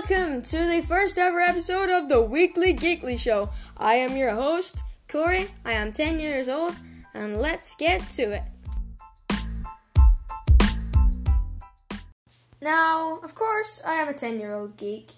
welcome 0.00 0.42
to 0.42 0.56
the 0.56 0.84
first 0.86 1.18
ever 1.18 1.40
episode 1.40 1.88
of 1.88 2.08
the 2.08 2.20
Weekly 2.20 2.74
Geekly 2.74 3.16
Show. 3.16 3.50
I 3.76 3.94
am 3.94 4.16
your 4.16 4.34
host, 4.34 4.82
Corey. 5.08 5.46
I 5.64 5.72
am 5.72 5.92
10 5.92 6.18
years 6.18 6.48
old, 6.48 6.78
and 7.12 7.36
let's 7.36 7.76
get 7.76 8.08
to 8.10 8.22
it. 8.32 8.42
Now, 12.60 13.20
of 13.22 13.34
course, 13.36 13.82
I 13.86 13.94
am 13.94 14.08
a 14.08 14.12
10 14.14 14.40
year 14.40 14.52
old 14.52 14.76
geek 14.76 15.12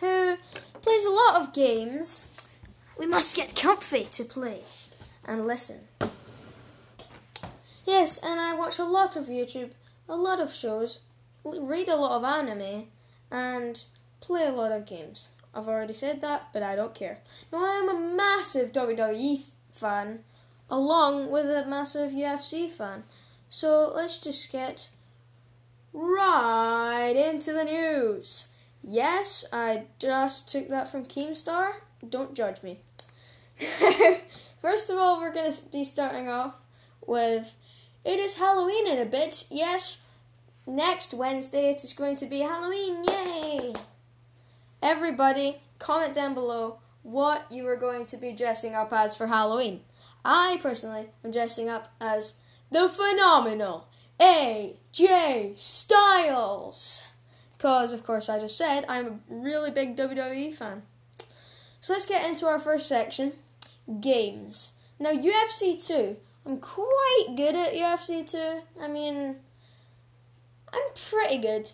who 0.00 0.36
plays 0.80 1.04
a 1.04 1.10
lot 1.10 1.42
of 1.42 1.52
games. 1.52 2.58
We 2.98 3.06
must 3.06 3.36
get 3.36 3.54
comfy 3.54 4.04
to 4.04 4.24
play 4.24 4.60
and 5.26 5.46
listen. 5.46 5.80
Yes, 7.86 8.20
and 8.24 8.40
I 8.40 8.54
watch 8.54 8.78
a 8.78 8.84
lot 8.84 9.16
of 9.16 9.26
YouTube, 9.26 9.72
a 10.08 10.16
lot 10.16 10.40
of 10.40 10.50
shows, 10.50 11.00
read 11.44 11.88
a 11.88 11.96
lot 11.96 12.12
of 12.12 12.24
anime, 12.24 12.86
and 13.30 13.84
play 14.26 14.46
a 14.46 14.52
lot 14.52 14.72
of 14.72 14.86
games. 14.86 15.30
I've 15.54 15.68
already 15.68 15.92
said 15.92 16.20
that, 16.22 16.48
but 16.52 16.62
I 16.62 16.74
don't 16.74 16.94
care. 16.94 17.20
Now, 17.52 17.64
I 17.64 17.76
am 17.76 17.88
a 17.88 18.16
massive 18.16 18.72
WWE 18.72 19.42
fan, 19.70 20.20
along 20.68 21.30
with 21.30 21.46
a 21.46 21.66
massive 21.66 22.10
UFC 22.10 22.70
fan. 22.70 23.04
So 23.48 23.92
let's 23.94 24.18
just 24.18 24.50
get 24.50 24.90
right 25.92 27.12
into 27.14 27.52
the 27.52 27.64
news. 27.64 28.52
Yes, 28.82 29.46
I 29.52 29.84
just 29.98 30.50
took 30.50 30.68
that 30.68 30.88
from 30.88 31.04
Keemstar. 31.04 31.74
Don't 32.08 32.34
judge 32.34 32.62
me. 32.62 32.78
First 34.58 34.90
of 34.90 34.98
all, 34.98 35.20
we're 35.20 35.32
going 35.32 35.52
to 35.52 35.58
be 35.70 35.84
starting 35.84 36.28
off 36.28 36.60
with 37.06 37.54
it 38.04 38.18
is 38.18 38.38
Halloween 38.38 38.86
in 38.88 38.98
a 38.98 39.06
bit. 39.06 39.46
Yes, 39.50 40.02
next 40.66 41.14
Wednesday 41.14 41.70
it 41.70 41.84
is 41.84 41.94
going 41.94 42.16
to 42.16 42.26
be 42.26 42.40
Halloween. 42.40 43.04
Yay! 43.04 43.72
Everybody, 44.96 45.56
comment 45.80 46.14
down 46.14 46.34
below 46.34 46.78
what 47.02 47.50
you 47.50 47.66
are 47.66 47.76
going 47.76 48.04
to 48.04 48.16
be 48.16 48.30
dressing 48.32 48.76
up 48.76 48.92
as 48.92 49.16
for 49.16 49.26
Halloween. 49.26 49.80
I 50.24 50.56
personally 50.62 51.08
am 51.24 51.32
dressing 51.32 51.68
up 51.68 51.92
as 52.00 52.40
the 52.70 52.88
phenomenal 52.88 53.88
AJ 54.20 55.58
Styles. 55.58 57.08
Because, 57.56 57.92
of 57.92 58.04
course, 58.04 58.28
I 58.28 58.38
just 58.38 58.56
said 58.56 58.84
I'm 58.88 59.06
a 59.06 59.18
really 59.28 59.72
big 59.72 59.96
WWE 59.96 60.54
fan. 60.54 60.82
So 61.80 61.92
let's 61.92 62.06
get 62.06 62.26
into 62.30 62.46
our 62.46 62.60
first 62.60 62.88
section 62.88 63.32
games. 64.00 64.76
Now, 65.00 65.10
UFC 65.10 65.84
2. 65.84 66.16
I'm 66.46 66.60
quite 66.60 67.34
good 67.36 67.56
at 67.56 67.74
UFC 67.74 68.30
2. 68.30 68.60
I 68.80 68.86
mean, 68.86 69.40
I'm 70.72 70.82
pretty 70.94 71.38
good. 71.38 71.72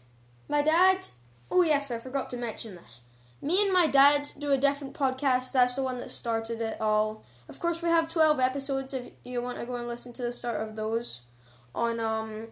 My 0.49 0.63
dad. 0.63 1.07
Oh, 1.51 1.63
yes, 1.63 1.91
I 1.91 1.99
forgot 1.99 2.31
to 2.31 2.39
mention 2.39 2.77
this. 2.77 3.03
Me 3.43 3.63
and 3.63 3.73
my 3.73 3.87
dad 3.87 4.29
do 4.39 4.53
a 4.53 4.59
different 4.59 4.95
podcast. 4.95 5.53
That's 5.53 5.77
the 5.77 5.83
one 5.83 5.99
that 5.99 6.11
started 6.11 6.61
it 6.61 6.77
all. 6.81 7.25
Of 7.49 7.59
course, 7.59 7.83
we 7.83 7.89
have 7.89 8.13
12 8.13 8.39
episodes 8.39 8.95
if 8.95 9.11
you 9.25 9.43
want 9.43 9.59
to 9.59 9.67
go 9.67 9.77
and 9.77 9.89
listen 9.89 10.13
to 10.15 10.23
the 10.23 10.33
start 10.33 10.61
of 10.61 10.77
those 10.77 11.27
on 11.75 11.99
um, 11.99 12.49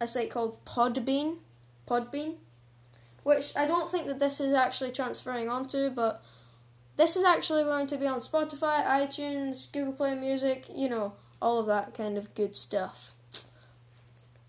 a 0.00 0.08
site 0.08 0.30
called 0.30 0.64
Podbean. 0.64 1.36
Podbean. 1.86 2.36
Which 3.22 3.56
I 3.56 3.66
don't 3.66 3.90
think 3.90 4.06
that 4.06 4.18
this 4.18 4.40
is 4.40 4.52
actually 4.52 4.90
transferring 4.90 5.48
onto, 5.48 5.90
but 5.90 6.24
this 6.96 7.16
is 7.16 7.24
actually 7.24 7.64
going 7.64 7.86
to 7.88 7.96
be 7.96 8.06
on 8.06 8.20
Spotify, 8.20 8.84
iTunes, 8.84 9.70
Google 9.72 9.92
Play 9.92 10.14
Music, 10.14 10.66
you 10.74 10.88
know, 10.88 11.12
all 11.40 11.60
of 11.60 11.66
that 11.66 11.94
kind 11.94 12.18
of 12.18 12.34
good 12.34 12.56
stuff. 12.56 13.12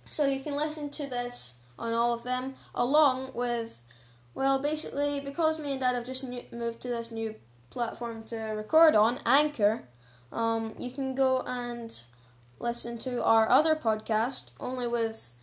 So 0.05 0.25
you 0.25 0.41
can 0.41 0.55
listen 0.55 0.89
to 0.91 1.09
this 1.09 1.61
on 1.77 1.93
all 1.93 2.13
of 2.13 2.23
them, 2.23 2.55
along 2.75 3.31
with, 3.33 3.79
well, 4.35 4.59
basically, 4.59 5.19
because 5.19 5.59
me 5.59 5.71
and 5.71 5.79
Dad 5.79 5.95
have 5.95 6.05
just 6.05 6.27
new, 6.27 6.43
moved 6.51 6.81
to 6.81 6.87
this 6.89 7.11
new 7.11 7.35
platform 7.69 8.23
to 8.23 8.37
record 8.55 8.95
on, 8.95 9.19
Anchor, 9.25 9.83
um, 10.31 10.73
you 10.79 10.89
can 10.89 11.13
go 11.13 11.43
and 11.45 12.03
listen 12.59 12.97
to 12.99 13.23
our 13.23 13.47
other 13.49 13.75
podcast, 13.75 14.51
only 14.59 14.87
with 14.87 15.33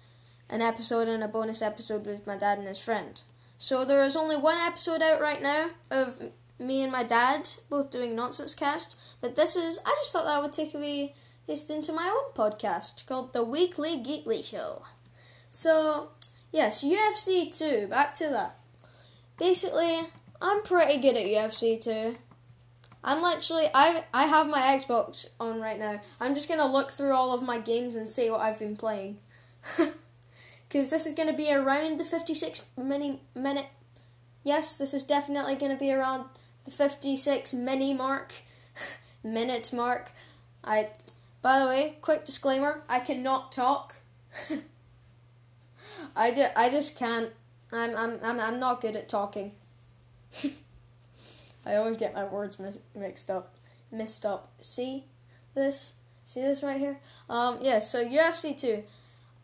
an 0.48 0.60
episode 0.60 1.06
and 1.06 1.22
a 1.22 1.28
bonus 1.28 1.62
episode 1.62 2.06
with 2.06 2.26
my 2.26 2.36
dad 2.36 2.58
and 2.58 2.66
his 2.66 2.82
friend. 2.82 3.22
So 3.58 3.84
there 3.84 4.04
is 4.04 4.16
only 4.16 4.36
one 4.36 4.58
episode 4.58 5.02
out 5.02 5.20
right 5.20 5.40
now 5.40 5.70
of 5.90 6.30
me 6.58 6.82
and 6.82 6.90
my 6.90 7.04
dad 7.04 7.48
both 7.68 7.90
doing 7.90 8.16
Nonsense 8.16 8.54
Cast, 8.54 8.98
but 9.20 9.36
this 9.36 9.54
is, 9.54 9.78
I 9.86 9.94
just 10.00 10.12
thought 10.12 10.24
that 10.24 10.42
would 10.42 10.52
take 10.52 10.74
a 10.74 10.78
wee 10.78 11.14
taste 11.46 11.70
into 11.70 11.92
my 11.92 12.08
own 12.08 12.32
podcast 12.32 13.06
called 13.06 13.32
The 13.32 13.44
Weekly 13.44 13.96
Geekly 13.96 14.44
Show. 14.44 14.82
So, 15.48 16.10
yes, 16.52 16.84
UFC 16.84 17.56
2, 17.56 17.88
back 17.88 18.14
to 18.14 18.28
that. 18.28 18.59
Basically, 19.40 20.00
I'm 20.42 20.62
pretty 20.62 21.00
good 21.00 21.16
at 21.16 21.24
UFC 21.24 21.80
2. 21.80 22.14
I'm 23.02 23.22
literally 23.22 23.64
I 23.72 24.04
I 24.12 24.26
have 24.26 24.50
my 24.50 24.60
Xbox 24.60 25.30
on 25.40 25.62
right 25.62 25.78
now. 25.78 26.02
I'm 26.20 26.34
just 26.34 26.46
gonna 26.46 26.70
look 26.70 26.90
through 26.90 27.12
all 27.12 27.32
of 27.32 27.42
my 27.42 27.58
games 27.58 27.96
and 27.96 28.06
see 28.06 28.30
what 28.30 28.42
I've 28.42 28.58
been 28.58 28.76
playing. 28.76 29.18
Cause 30.70 30.90
this 30.90 31.06
is 31.06 31.14
gonna 31.14 31.32
be 31.32 31.50
around 31.50 31.98
the 31.98 32.04
56 32.04 32.66
mini 32.76 33.22
minute. 33.34 33.68
Yes, 34.44 34.76
this 34.76 34.92
is 34.92 35.04
definitely 35.04 35.54
gonna 35.54 35.78
be 35.78 35.90
around 35.90 36.26
the 36.66 36.70
56 36.70 37.54
mini 37.54 37.94
mark, 37.94 38.34
minute 39.24 39.72
mark. 39.72 40.10
I. 40.62 40.90
By 41.40 41.58
the 41.58 41.66
way, 41.66 41.96
quick 42.02 42.26
disclaimer: 42.26 42.82
I 42.90 43.00
cannot 43.00 43.52
talk. 43.52 43.94
I 46.14 46.30
just 46.30 46.52
I 46.54 46.68
just 46.68 46.98
can't. 46.98 47.30
I'm 47.72 47.96
I'm 47.96 48.18
I'm 48.22 48.40
I'm 48.40 48.60
not 48.60 48.80
good 48.80 48.96
at 48.96 49.08
talking. 49.08 49.52
I 51.66 51.76
always 51.76 51.96
get 51.96 52.14
my 52.14 52.24
words 52.24 52.58
mis- 52.58 52.80
mixed 52.94 53.30
up, 53.30 53.54
mixed 53.92 54.24
up. 54.24 54.48
See 54.60 55.04
this? 55.54 55.96
See 56.24 56.40
this 56.40 56.62
right 56.62 56.78
here? 56.78 56.98
Um, 57.28 57.58
yeah. 57.60 57.78
So 57.80 58.04
UFC 58.04 58.58
two. 58.58 58.84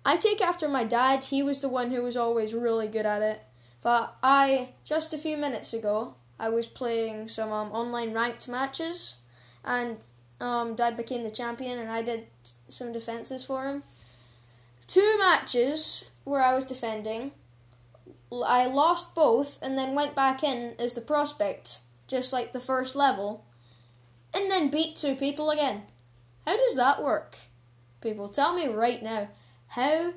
I 0.04 0.16
take 0.16 0.40
after 0.40 0.68
my 0.68 0.84
dad. 0.84 1.24
He 1.24 1.42
was 1.42 1.60
the 1.60 1.68
one 1.68 1.90
who 1.90 2.02
was 2.02 2.16
always 2.16 2.54
really 2.54 2.88
good 2.88 3.06
at 3.06 3.22
it. 3.22 3.42
But 3.82 4.16
I 4.22 4.70
just 4.84 5.14
a 5.14 5.18
few 5.18 5.36
minutes 5.36 5.72
ago, 5.72 6.14
I 6.38 6.48
was 6.48 6.66
playing 6.66 7.28
some 7.28 7.52
um, 7.52 7.70
online 7.72 8.14
ranked 8.14 8.48
matches, 8.48 9.18
and 9.64 9.98
um, 10.40 10.74
Dad 10.74 10.96
became 10.96 11.24
the 11.24 11.30
champion, 11.30 11.78
and 11.78 11.90
I 11.90 12.02
did 12.02 12.26
some 12.42 12.92
defenses 12.92 13.44
for 13.44 13.64
him. 13.64 13.82
Two 14.86 15.18
matches 15.18 16.10
where 16.24 16.40
I 16.42 16.54
was 16.54 16.66
defending. 16.66 17.32
I 18.32 18.66
lost 18.66 19.14
both, 19.14 19.58
and 19.62 19.78
then 19.78 19.94
went 19.94 20.14
back 20.14 20.42
in 20.42 20.74
as 20.78 20.94
the 20.94 21.00
prospect 21.00 21.80
just 22.06 22.32
like 22.32 22.52
the 22.52 22.60
first 22.60 22.94
level, 22.94 23.44
and 24.34 24.50
then 24.50 24.70
beat 24.70 24.96
two 24.96 25.14
people 25.14 25.50
again. 25.50 25.82
How 26.46 26.56
does 26.56 26.76
that 26.76 27.02
work? 27.02 27.36
People, 28.00 28.28
tell 28.28 28.54
me 28.54 28.68
right 28.68 29.02
now. 29.02 29.28
How 29.68 30.12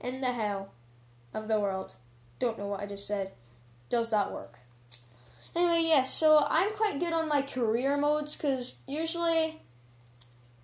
in 0.00 0.20
the 0.20 0.32
hell 0.32 0.72
of 1.32 1.48
the 1.48 1.58
world, 1.58 1.94
don't 2.38 2.58
know 2.58 2.66
what 2.68 2.80
I 2.80 2.86
just 2.86 3.06
said, 3.06 3.32
does 3.88 4.10
that 4.10 4.32
work? 4.32 4.58
Anyway, 5.56 5.82
yes, 5.84 6.12
so 6.12 6.46
I'm 6.48 6.72
quite 6.72 7.00
good 7.00 7.12
on 7.12 7.28
my 7.28 7.42
career 7.42 7.96
modes 7.96 8.36
because 8.36 8.78
usually 8.86 9.60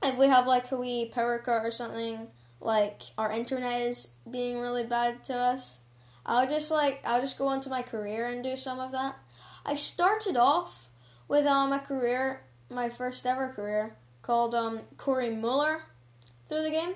if 0.03 0.19
we 0.19 0.27
have 0.27 0.47
like 0.47 0.71
a 0.71 0.77
wee 0.77 1.11
power 1.13 1.39
cut 1.39 1.65
or 1.65 1.71
something, 1.71 2.29
like 2.61 3.03
our 3.17 3.31
internet 3.31 3.83
is 3.83 4.17
being 4.31 4.61
really 4.61 4.85
bad 4.85 5.25
to 5.25 5.35
us, 5.35 5.81
I'll 6.31 6.47
just 6.47 6.71
like, 6.71 7.03
I'll 7.05 7.21
just 7.21 7.37
go 7.37 7.49
onto 7.49 7.69
my 7.69 7.83
career 7.83 8.29
and 8.29 8.41
do 8.41 8.57
some 8.57 8.79
of 8.79 8.93
that. 8.93 9.17
I 9.67 9.75
started 9.75 10.37
off 10.37 10.87
with 11.27 11.45
um, 11.45 11.73
a 11.73 11.81
career, 11.81 12.43
my 12.71 12.89
first 12.89 13.27
ever 13.27 13.49
career, 13.49 13.97
called 14.23 14.55
um, 14.55 14.83
Corey 14.97 15.31
Muller 15.31 15.83
through 16.47 16.63
the 16.63 16.71
game. 16.71 16.95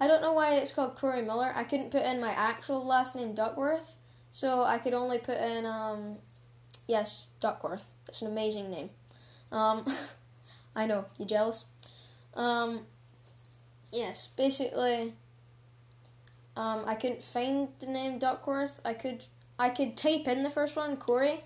I 0.00 0.08
don't 0.08 0.20
know 0.20 0.32
why 0.32 0.56
it's 0.56 0.74
called 0.74 0.96
Corey 0.96 1.22
Muller. 1.22 1.52
I 1.54 1.62
couldn't 1.62 1.92
put 1.92 2.02
in 2.02 2.20
my 2.20 2.32
actual 2.32 2.84
last 2.84 3.14
name 3.14 3.32
Duckworth, 3.32 3.96
so 4.32 4.64
I 4.64 4.78
could 4.78 4.92
only 4.92 5.18
put 5.18 5.38
in 5.38 5.64
um, 5.64 6.16
yes 6.88 7.30
Duckworth. 7.38 7.92
It's 8.08 8.22
an 8.22 8.32
amazing 8.32 8.72
name. 8.72 8.90
Um, 9.52 9.84
I 10.74 10.84
know 10.86 11.04
you 11.16 11.26
jealous. 11.26 11.66
Um, 12.34 12.86
yes, 13.92 14.26
basically, 14.26 15.12
um, 16.58 16.82
I 16.86 16.96
couldn't 16.96 17.22
find 17.22 17.68
the 17.78 17.86
name 17.86 18.18
Duckworth. 18.18 18.80
I 18.84 18.92
could 18.92 19.24
I 19.60 19.68
could 19.68 19.96
type 19.96 20.26
in 20.26 20.42
the 20.42 20.50
first 20.50 20.76
one 20.76 20.96
Corey, 20.96 21.40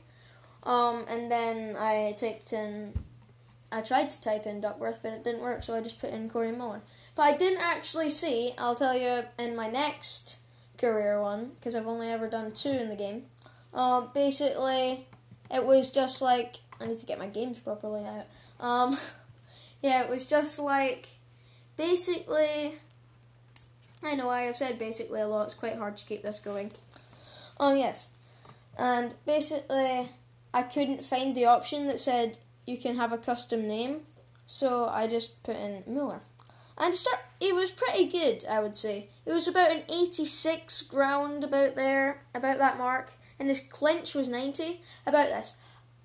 um, 0.64 1.04
and 1.08 1.30
then 1.30 1.76
I 1.78 2.14
typed 2.16 2.52
in, 2.52 2.92
I 3.70 3.82
tried 3.82 4.10
to 4.10 4.22
type 4.22 4.46
in 4.46 4.60
Duckworth, 4.60 5.02
but 5.02 5.12
it 5.12 5.24
didn't 5.24 5.42
work, 5.42 5.62
so 5.62 5.74
I 5.74 5.80
just 5.80 6.00
put 6.00 6.10
in 6.10 6.28
Corey 6.28 6.52
Muller. 6.52 6.80
But 7.14 7.22
I 7.22 7.36
didn't 7.36 7.62
actually 7.62 8.10
see, 8.10 8.52
I'll 8.58 8.74
tell 8.74 8.96
you 8.96 9.24
in 9.38 9.54
my 9.54 9.68
next 9.68 10.42
career 10.78 11.20
one, 11.20 11.50
because 11.50 11.76
I've 11.76 11.86
only 11.86 12.08
ever 12.08 12.28
done 12.28 12.52
two 12.52 12.70
in 12.70 12.88
the 12.88 12.96
game. 12.96 13.24
Um, 13.74 14.10
basically, 14.14 15.06
it 15.50 15.64
was 15.64 15.90
just 15.90 16.22
like, 16.22 16.56
I 16.80 16.86
need 16.86 16.98
to 16.98 17.06
get 17.06 17.18
my 17.18 17.28
games 17.28 17.58
properly 17.58 18.04
out. 18.04 18.26
Um, 18.60 18.96
yeah, 19.82 20.02
it 20.02 20.10
was 20.10 20.26
just 20.26 20.58
like, 20.60 21.06
basically, 21.76 22.74
I 24.04 24.14
know 24.14 24.30
I 24.30 24.42
have 24.42 24.56
said 24.56 24.78
basically 24.78 25.20
a 25.20 25.26
lot, 25.26 25.44
it's 25.44 25.54
quite 25.54 25.76
hard 25.76 25.96
to 25.96 26.06
keep 26.06 26.22
this 26.22 26.40
going. 26.40 26.72
Oh, 27.60 27.74
yes. 27.74 28.12
And 28.78 29.14
basically, 29.26 30.08
I 30.52 30.62
couldn't 30.62 31.04
find 31.04 31.34
the 31.34 31.46
option 31.46 31.86
that 31.86 32.00
said 32.00 32.38
you 32.66 32.76
can 32.78 32.96
have 32.96 33.12
a 33.12 33.18
custom 33.18 33.68
name, 33.68 34.00
so 34.46 34.88
I 34.88 35.06
just 35.06 35.42
put 35.42 35.56
in 35.56 35.84
Muller. 35.86 36.20
And 36.78 36.94
start, 36.94 37.20
it 37.40 37.54
was 37.54 37.70
pretty 37.70 38.08
good, 38.08 38.44
I 38.50 38.60
would 38.60 38.76
say. 38.76 39.08
It 39.26 39.32
was 39.32 39.46
about 39.46 39.70
an 39.70 39.82
86 39.92 40.82
ground, 40.82 41.44
about 41.44 41.76
there, 41.76 42.22
about 42.34 42.58
that 42.58 42.78
mark, 42.78 43.10
and 43.38 43.48
his 43.48 43.60
clinch 43.60 44.14
was 44.14 44.28
90. 44.28 44.80
About 45.06 45.28
this. 45.28 45.58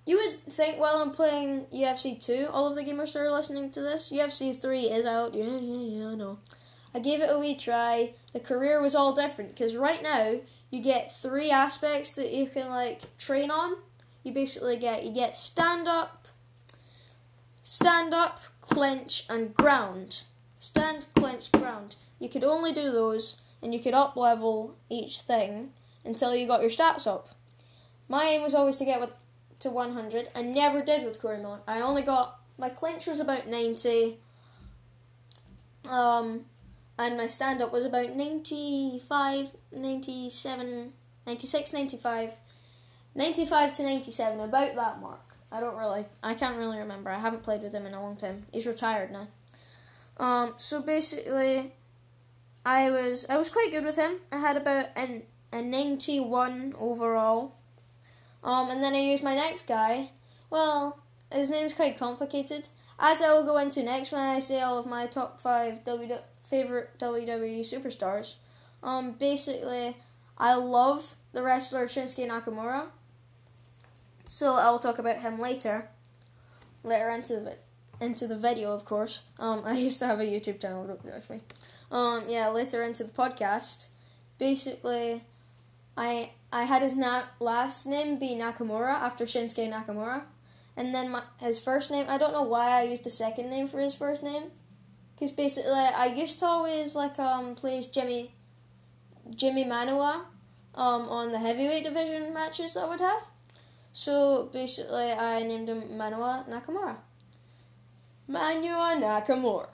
You 0.05 0.17
would 0.17 0.53
think 0.53 0.79
while 0.79 0.97
I'm 0.97 1.11
playing 1.11 1.65
UFC 1.73 2.23
2, 2.23 2.47
all 2.51 2.67
of 2.67 2.75
the 2.75 2.83
gamers 2.83 3.13
that 3.13 3.21
are 3.21 3.31
listening 3.31 3.71
to 3.71 3.81
this, 3.81 4.11
UFC 4.11 4.59
3 4.59 4.79
is 4.81 5.05
out. 5.05 5.33
Yeah, 5.35 5.57
yeah, 5.59 5.99
yeah, 5.99 6.07
I 6.09 6.15
know. 6.15 6.39
I 6.93 6.99
gave 6.99 7.21
it 7.21 7.29
a 7.31 7.39
wee 7.39 7.55
try. 7.55 8.13
The 8.33 8.39
career 8.39 8.81
was 8.81 8.95
all 8.95 9.13
different 9.13 9.51
because 9.51 9.75
right 9.75 10.01
now 10.01 10.39
you 10.69 10.81
get 10.81 11.11
three 11.11 11.49
aspects 11.49 12.13
that 12.15 12.33
you 12.33 12.47
can 12.47 12.69
like 12.69 13.17
train 13.17 13.51
on. 13.51 13.77
You 14.23 14.33
basically 14.33 14.77
get 14.77 15.05
you 15.05 15.13
get 15.13 15.37
stand 15.37 15.87
up, 15.87 16.27
stand 17.61 18.13
up, 18.13 18.39
clinch, 18.61 19.25
and 19.29 19.53
ground. 19.53 20.23
Stand, 20.59 21.05
clinch, 21.15 21.51
ground. 21.51 21.95
You 22.19 22.29
could 22.29 22.43
only 22.43 22.73
do 22.73 22.91
those, 22.91 23.43
and 23.61 23.73
you 23.73 23.79
could 23.79 23.93
up 23.93 24.15
level 24.15 24.75
each 24.89 25.21
thing 25.21 25.71
until 26.03 26.35
you 26.35 26.47
got 26.47 26.61
your 26.61 26.69
stats 26.69 27.05
up. 27.05 27.27
My 28.09 28.23
aim 28.23 28.41
was 28.41 28.55
always 28.55 28.77
to 28.77 28.85
get 28.85 28.99
with 28.99 29.17
to 29.59 29.69
100. 29.69 30.29
I 30.35 30.41
never 30.41 30.81
did 30.81 31.05
with 31.05 31.23
Miller. 31.23 31.59
I 31.67 31.81
only 31.81 32.01
got 32.01 32.39
my 32.57 32.69
clinch 32.69 33.07
was 33.07 33.19
about 33.19 33.47
90. 33.47 34.17
Um, 35.89 36.45
and 36.99 37.17
my 37.17 37.27
stand 37.27 37.61
up 37.61 37.71
was 37.71 37.85
about 37.85 38.15
95, 38.15 39.55
97, 39.71 40.93
96, 41.25 41.73
95, 41.73 42.35
95 43.15 43.73
to 43.73 43.83
97, 43.83 44.39
about 44.39 44.75
that 44.75 44.99
mark. 44.99 45.21
I 45.51 45.59
don't 45.59 45.77
really, 45.77 46.05
I 46.23 46.33
can't 46.33 46.57
really 46.57 46.79
remember. 46.79 47.09
I 47.09 47.19
haven't 47.19 47.43
played 47.43 47.61
with 47.61 47.73
him 47.73 47.85
in 47.85 47.93
a 47.93 48.01
long 48.01 48.17
time. 48.17 48.45
He's 48.51 48.67
retired 48.67 49.11
now. 49.11 49.27
Um, 50.17 50.53
so 50.57 50.81
basically, 50.81 51.73
I 52.65 52.89
was 52.89 53.25
I 53.29 53.37
was 53.37 53.49
quite 53.49 53.69
good 53.71 53.85
with 53.85 53.97
him. 53.97 54.19
I 54.31 54.37
had 54.37 54.57
about 54.57 54.87
an 54.97 55.23
a 55.53 55.61
91 55.61 56.73
overall. 56.77 57.53
Um, 58.43 58.69
and 58.69 58.83
then 58.83 58.93
I 58.93 58.99
used 58.99 59.23
my 59.23 59.35
next 59.35 59.67
guy. 59.67 60.11
Well, 60.49 60.99
his 61.31 61.49
name's 61.49 61.73
quite 61.73 61.97
complicated. 61.97 62.67
As 62.99 63.21
I 63.21 63.33
will 63.33 63.45
go 63.45 63.57
into 63.57 63.83
next 63.83 64.11
when 64.11 64.21
I 64.21 64.39
say 64.39 64.61
all 64.61 64.77
of 64.77 64.85
my 64.85 65.05
top 65.05 65.39
five 65.39 65.83
favorite 66.49 66.97
WWE 66.99 67.59
superstars. 67.61 68.37
Um, 68.83 69.11
basically, 69.13 69.97
I 70.37 70.55
love 70.55 71.15
the 71.33 71.43
wrestler 71.43 71.85
Shinsuke 71.85 72.27
Nakamura. 72.27 72.87
So 74.25 74.55
I 74.55 74.69
will 74.69 74.79
talk 74.79 74.99
about 74.99 75.17
him 75.17 75.39
later. 75.39 75.89
Later 76.83 77.09
into 77.09 77.39
the 77.39 77.57
into 77.99 78.27
the 78.27 78.37
video, 78.37 78.71
of 78.73 78.85
course. 78.85 79.23
Um, 79.39 79.63
I 79.65 79.73
used 79.73 79.99
to 79.99 80.05
have 80.05 80.19
a 80.19 80.23
YouTube 80.23 80.61
channel. 80.61 80.85
Don't 80.85 81.03
judge 81.03 81.29
me. 81.29 81.41
Um, 81.91 82.23
yeah, 82.27 82.49
later 82.49 82.83
into 82.83 83.03
the 83.03 83.11
podcast. 83.11 83.89
Basically, 84.37 85.21
I 85.95 86.31
I 86.51 86.63
had 86.63 86.81
his 86.81 86.95
na- 86.95 87.23
last 87.39 87.87
name 87.87 88.19
be 88.19 88.35
Nakamura 88.35 88.89
after 88.89 89.25
Shinsuke 89.25 89.71
Nakamura, 89.71 90.21
and 90.75 90.93
then 90.93 91.09
my, 91.11 91.23
his 91.39 91.59
first 91.59 91.91
name. 91.91 92.05
I 92.07 92.17
don't 92.17 92.33
know 92.33 92.43
why 92.43 92.79
I 92.79 92.83
used 92.83 93.07
a 93.07 93.09
second 93.09 93.49
name 93.49 93.67
for 93.67 93.79
his 93.79 93.95
first 93.95 94.23
name, 94.23 94.51
because 95.17 95.31
basically 95.31 95.71
I 95.71 96.13
used 96.15 96.39
to 96.39 96.45
always 96.45 96.95
like 96.95 97.17
um 97.17 97.55
play 97.55 97.81
Jimmy, 97.91 98.31
Jimi 99.31 99.65
Manuwa, 99.65 100.21
um 100.75 101.09
on 101.09 101.31
the 101.31 101.39
heavyweight 101.39 101.83
division 101.83 102.33
matches 102.33 102.75
that 102.75 102.83
I 102.83 102.89
would 102.89 102.99
have. 102.99 103.21
So 103.93 104.49
basically, 104.53 105.11
I 105.11 105.41
named 105.41 105.69
him 105.69 105.81
Manuwa 105.97 106.47
Nakamura. 106.47 106.97
Manuwa 108.29 109.01
Nakamura. 109.01 109.69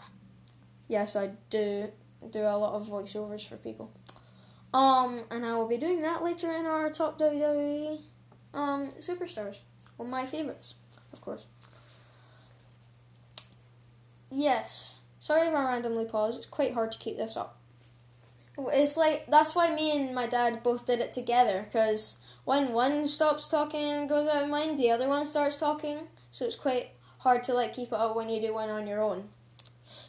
Yes, 0.88 1.18
I 1.18 1.32
do 1.50 1.92
do 2.32 2.40
a 2.40 2.56
lot 2.58 2.74
of 2.76 2.88
voiceovers 2.88 3.46
for 3.46 3.58
people. 3.58 3.92
Um, 4.74 5.20
and 5.30 5.46
I 5.46 5.56
will 5.56 5.68
be 5.68 5.78
doing 5.78 6.02
that 6.04 6.24
later 6.24 6.50
in 6.52 6.66
our 6.66 6.90
top 6.90 7.20
WWE 7.20 8.00
um 8.54 8.88
superstars, 9.00 9.60
or 9.98 10.06
my 10.06 10.26
favorites, 10.26 10.76
of 11.12 11.20
course. 11.20 11.48
Yes, 14.32 15.02
sorry 15.24 15.48
if 15.48 15.56
I 15.56 15.64
randomly 15.64 16.04
pause. 16.04 16.38
It's 16.38 16.46
quite 16.46 16.74
hard 16.74 16.92
to 16.92 17.00
keep 17.00 17.16
this 17.16 17.38
up. 17.38 17.58
It's 18.58 18.98
like 18.98 19.26
that's 19.28 19.56
why 19.56 19.74
me 19.74 19.96
and 19.96 20.14
my 20.14 20.28
dad 20.28 20.62
both 20.64 20.86
did 20.86 21.00
it 21.00 21.14
together 21.14 21.64
because 21.64 22.22
when 22.44 22.74
one 22.74 23.08
stops 23.08 23.50
talking 23.50 23.90
and 23.90 24.10
goes 24.10 24.28
out 24.28 24.44
of 24.44 24.50
mind, 24.50 24.78
the 24.78 24.92
other 24.92 25.08
one 25.08 25.26
starts 25.26 25.58
talking. 25.58 26.00
So 26.30 26.46
it's 26.46 26.58
quite 26.58 26.92
hard 27.20 27.42
to 27.44 27.54
like 27.54 27.74
keep 27.74 27.88
it 27.88 27.94
up 27.94 28.18
when 28.18 28.30
you 28.30 28.42
do 28.42 28.54
one 28.54 28.70
on 28.70 28.86
your 28.86 29.02
own. 29.02 29.30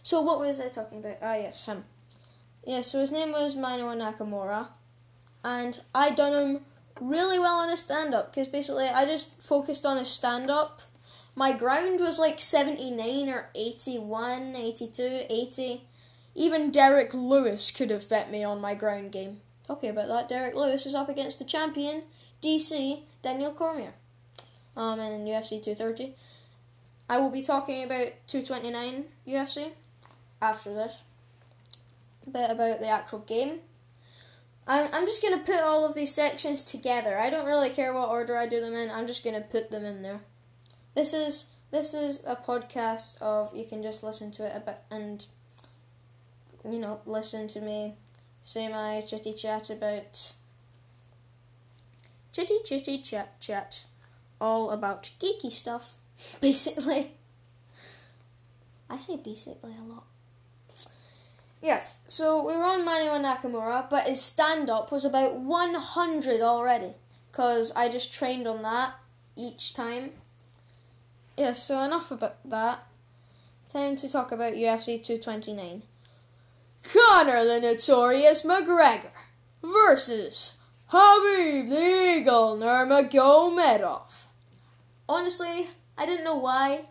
So 0.03 0.21
what 0.21 0.41
was 0.41 0.61
I 0.61 0.69
talking 0.69 0.99
about? 0.99 1.19
Ah 1.23 1.37
yes, 1.37 1.65
him. 1.65 1.85
Yeah, 2.67 2.83
so 2.83 3.01
his 3.01 3.13
name 3.13 3.31
was 3.31 3.57
Minoru 3.57 3.97
Nakamura, 3.97 4.69
and 5.45 5.81
I 5.95 6.11
done 6.11 6.33
him 6.33 6.61
really 7.01 7.39
well 7.39 7.61
on 7.61 7.69
his 7.69 7.83
stand 7.83 8.15
up 8.15 8.33
because 8.33 8.49
basically 8.49 8.87
I 8.87 9.05
just 9.05 9.41
focused 9.41 9.87
on 9.87 9.99
his 9.99 10.09
stand 10.09 10.51
up. 10.51 10.83
My 11.37 11.53
ground 11.53 12.01
was 12.01 12.19
like 12.19 12.41
79 12.41 13.29
or 13.29 13.49
81, 13.55 14.55
82, 14.57 15.21
80. 15.29 15.83
Even 16.37 16.71
Derrick 16.71 17.13
Lewis 17.13 17.71
could 17.71 17.91
have 17.91 18.09
bet 18.09 18.31
me 18.31 18.45
on 18.45 18.61
my 18.61 18.75
ground 18.75 19.13
game. 19.13 19.41
Talking 19.67 19.91
about 19.91 20.09
that, 20.09 20.29
Derrick 20.29 20.55
Lewis 20.55 20.87
is 20.87 20.95
up 20.95 21.09
against 21.09 21.39
the 21.39 21.45
champion, 21.45 22.03
DC, 22.43 23.01
Daniel 23.23 23.53
Cormier, 23.53 23.95
um, 24.77 25.01
in 25.01 25.25
UFC 25.25 25.63
230. 25.63 26.15
I 27.09 27.19
will 27.19 27.31
be 27.31 27.43
talking 27.43 27.83
about 27.83 28.13
229 28.27 29.05
UFC 29.27 29.71
after 30.41 30.75
this 30.75 31.05
bit 32.31 32.51
about 32.51 32.81
the 32.81 32.89
actual 32.89 33.21
game. 33.21 33.61
I'm, 34.67 34.89
I'm 34.93 35.07
just 35.07 35.23
going 35.23 35.39
to 35.39 35.45
put 35.45 35.63
all 35.63 35.87
of 35.87 35.95
these 35.95 36.15
sections 36.15 36.65
together. 36.65 37.19
I 37.19 37.29
don't 37.29 37.47
really 37.47 37.69
care 37.69 37.93
what 37.93 38.09
order 38.09 38.37
I 38.37 38.47
do 38.47 38.61
them 38.61 38.75
in. 38.75 38.91
I'm 38.91 39.07
just 39.07 39.25
going 39.25 39.37
to 39.37 39.47
put 39.47 39.71
them 39.71 39.85
in 39.85 40.03
there. 40.03 40.21
This 40.95 41.13
is 41.13 41.55
this 41.71 41.95
is 41.95 42.25
a 42.27 42.37
podcast 42.37 43.21
of 43.21 43.55
you 43.55 43.65
can 43.65 43.83
just 43.83 44.05
listen 44.05 44.31
to 44.33 44.47
it 44.47 44.53
a 44.55 44.61
bit 44.61 44.79
and 44.91 45.27
you 46.65 46.79
know 46.79 47.01
listen 47.05 47.49
to 47.49 47.61
me 47.61 47.95
say 48.43 48.69
my 48.69 49.01
chitty 49.01 49.33
chat 49.33 49.71
about 49.71 50.35
chitty 52.33 52.59
chitty 52.65 52.99
chat 52.99 53.41
chat 53.41 53.87
all 54.41 54.71
about 54.71 55.03
geeky 55.21 55.51
stuff 55.51 55.97
basically. 56.41 57.13
I 58.89 58.99
say 58.99 59.17
basically 59.17 59.73
a 59.81 59.85
lot. 59.85 60.05
Yes, 61.63 62.01
so 62.07 62.47
we 62.47 62.55
were 62.55 62.63
on 62.63 62.85
Manuel 62.85 63.21
Nakamura, 63.21 63.89
but 63.89 64.07
his 64.07 64.23
stand 64.23 64.69
up 64.69 64.93
was 64.93 65.07
about 65.07 65.39
100 65.41 66.43
already, 66.43 66.91
because 67.31 67.73
I 67.75 67.89
just 67.89 68.13
trained 68.13 68.47
on 68.47 68.61
that 68.63 68.93
each 69.35 69.73
time. 69.73 70.11
Yeah, 71.37 71.53
so 71.53 71.83
enough 71.83 72.11
about 72.11 72.37
that. 72.49 72.87
Time 73.69 73.97
to 73.97 74.11
talk 74.11 74.31
about 74.31 74.55
UFC 74.55 75.03
229. 75.03 75.83
Conor 76.85 77.45
the 77.45 77.61
Notorious 77.61 78.45
McGregor 78.45 79.11
versus 79.63 80.59
Khabib 80.93 81.71
the 81.71 82.19
Eagle 82.19 82.57
Nurmagomedov. 82.57 84.27
Honestly, 85.09 85.69
I 85.99 86.07
didn't 86.07 86.25
know 86.25 86.37
why. 86.37 86.87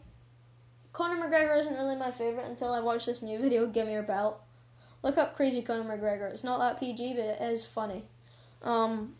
Conor 0.91 1.25
McGregor 1.25 1.57
isn't 1.59 1.77
really 1.77 1.95
my 1.95 2.11
favorite 2.11 2.45
until 2.45 2.73
I 2.73 2.81
watched 2.81 3.05
this 3.05 3.23
new 3.23 3.39
video, 3.39 3.65
Give 3.65 3.87
Me 3.87 3.93
Your 3.93 4.03
Belt. 4.03 4.41
Look 5.03 5.17
up 5.17 5.35
Crazy 5.35 5.61
Conor 5.61 5.97
McGregor. 5.97 6.31
It's 6.31 6.43
not 6.43 6.59
that 6.59 6.79
PG, 6.79 7.13
but 7.13 7.25
it 7.25 7.41
is 7.41 7.65
funny. 7.65 8.03
Um, 8.61 9.13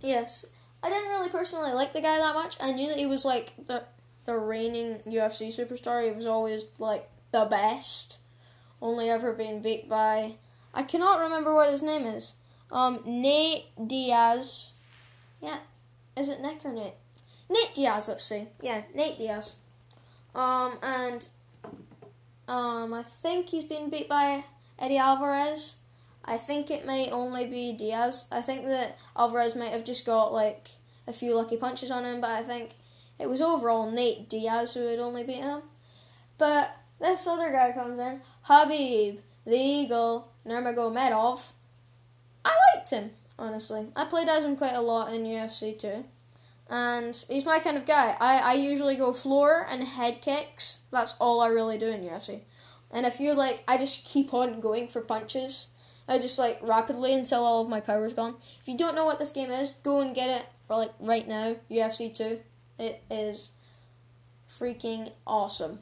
yes, 0.00 0.46
I 0.82 0.90
didn't 0.90 1.08
really 1.08 1.30
personally 1.30 1.72
like 1.72 1.92
the 1.92 2.00
guy 2.02 2.18
that 2.18 2.34
much. 2.34 2.56
I 2.60 2.72
knew 2.72 2.88
that 2.88 2.98
he 2.98 3.06
was 3.06 3.24
like 3.24 3.54
the 3.66 3.84
the 4.26 4.38
reigning 4.38 5.00
UFC 5.06 5.48
superstar. 5.48 6.04
He 6.04 6.10
was 6.10 6.26
always 6.26 6.66
like 6.78 7.08
the 7.32 7.44
best. 7.44 8.20
Only 8.82 9.08
ever 9.08 9.32
being 9.32 9.62
beat 9.62 9.88
by 9.88 10.34
I 10.76 10.82
cannot 10.82 11.20
remember 11.20 11.54
what 11.54 11.70
his 11.70 11.82
name 11.82 12.06
is. 12.06 12.36
Um, 12.70 13.00
Nate 13.06 13.64
Diaz. 13.86 14.74
Yeah, 15.40 15.58
is 16.16 16.28
it 16.28 16.42
Nick 16.42 16.64
or 16.66 16.72
Nate? 16.72 16.92
Nate 17.48 17.74
Diaz. 17.74 18.08
Let's 18.08 18.24
see. 18.24 18.48
Yeah, 18.60 18.82
Nate 18.94 19.16
Diaz. 19.16 19.56
Um, 20.34 20.76
and 20.82 21.26
um, 22.46 22.92
I 22.92 23.02
think 23.02 23.48
he's 23.48 23.64
been 23.64 23.88
beat 23.88 24.08
by 24.08 24.44
Eddie 24.78 24.98
Alvarez. 24.98 25.78
I 26.26 26.36
think 26.36 26.70
it 26.70 26.86
may 26.86 27.10
only 27.10 27.46
be 27.46 27.72
Diaz. 27.72 28.28
I 28.30 28.42
think 28.42 28.64
that 28.64 28.98
Alvarez 29.16 29.56
might 29.56 29.72
have 29.72 29.84
just 29.84 30.04
got 30.04 30.32
like 30.32 30.68
a 31.06 31.12
few 31.12 31.34
lucky 31.34 31.56
punches 31.56 31.90
on 31.90 32.04
him, 32.04 32.20
but 32.20 32.30
I 32.30 32.42
think 32.42 32.74
it 33.18 33.28
was 33.28 33.40
overall 33.40 33.90
Nate 33.90 34.28
Diaz 34.28 34.74
who 34.74 34.86
had 34.86 34.98
only 34.98 35.24
beat 35.24 35.36
him. 35.36 35.62
But 36.38 36.76
this 37.00 37.26
other 37.26 37.50
guy 37.50 37.72
comes 37.72 37.98
in, 37.98 38.20
Khabib, 38.46 39.20
the 39.44 39.56
Eagle, 39.56 40.28
Nurmagomedov. 40.46 41.52
I 42.44 42.56
liked 42.74 42.90
him. 42.90 43.10
honestly. 43.38 43.88
I 43.96 44.04
played 44.04 44.28
as 44.28 44.44
him 44.44 44.56
quite 44.56 44.74
a 44.74 44.80
lot 44.80 45.12
in 45.12 45.24
UFC 45.24 45.78
too. 45.78 46.04
And 46.68 47.16
he's 47.28 47.46
my 47.46 47.58
kind 47.60 47.76
of 47.76 47.86
guy. 47.86 48.16
I, 48.20 48.40
I 48.44 48.52
usually 48.54 48.96
go 48.96 49.12
floor 49.12 49.66
and 49.70 49.84
head 49.84 50.20
kicks. 50.20 50.82
That's 50.90 51.16
all 51.20 51.40
I 51.40 51.48
really 51.48 51.78
do 51.78 51.88
in 51.88 52.02
UFC. 52.02 52.40
And 52.90 53.06
if 53.06 53.20
you're 53.20 53.34
like, 53.34 53.62
I 53.68 53.78
just 53.78 54.06
keep 54.06 54.32
on 54.34 54.60
going 54.60 54.88
for 54.88 55.00
punches. 55.00 55.68
I 56.08 56.18
just 56.18 56.38
like 56.38 56.58
rapidly 56.62 57.14
until 57.14 57.44
all 57.44 57.62
of 57.62 57.68
my 57.68 57.80
power's 57.80 58.14
gone. 58.14 58.36
If 58.60 58.68
you 58.68 58.76
don't 58.76 58.94
know 58.94 59.04
what 59.04 59.18
this 59.18 59.32
game 59.32 59.50
is, 59.50 59.72
go 59.72 60.00
and 60.00 60.14
get 60.14 60.30
it 60.30 60.46
for 60.66 60.76
like 60.76 60.92
right 61.00 61.26
now, 61.26 61.56
UFC 61.70 62.14
2. 62.16 62.40
It 62.78 63.02
is 63.10 63.52
freaking 64.48 65.12
awesome. 65.26 65.80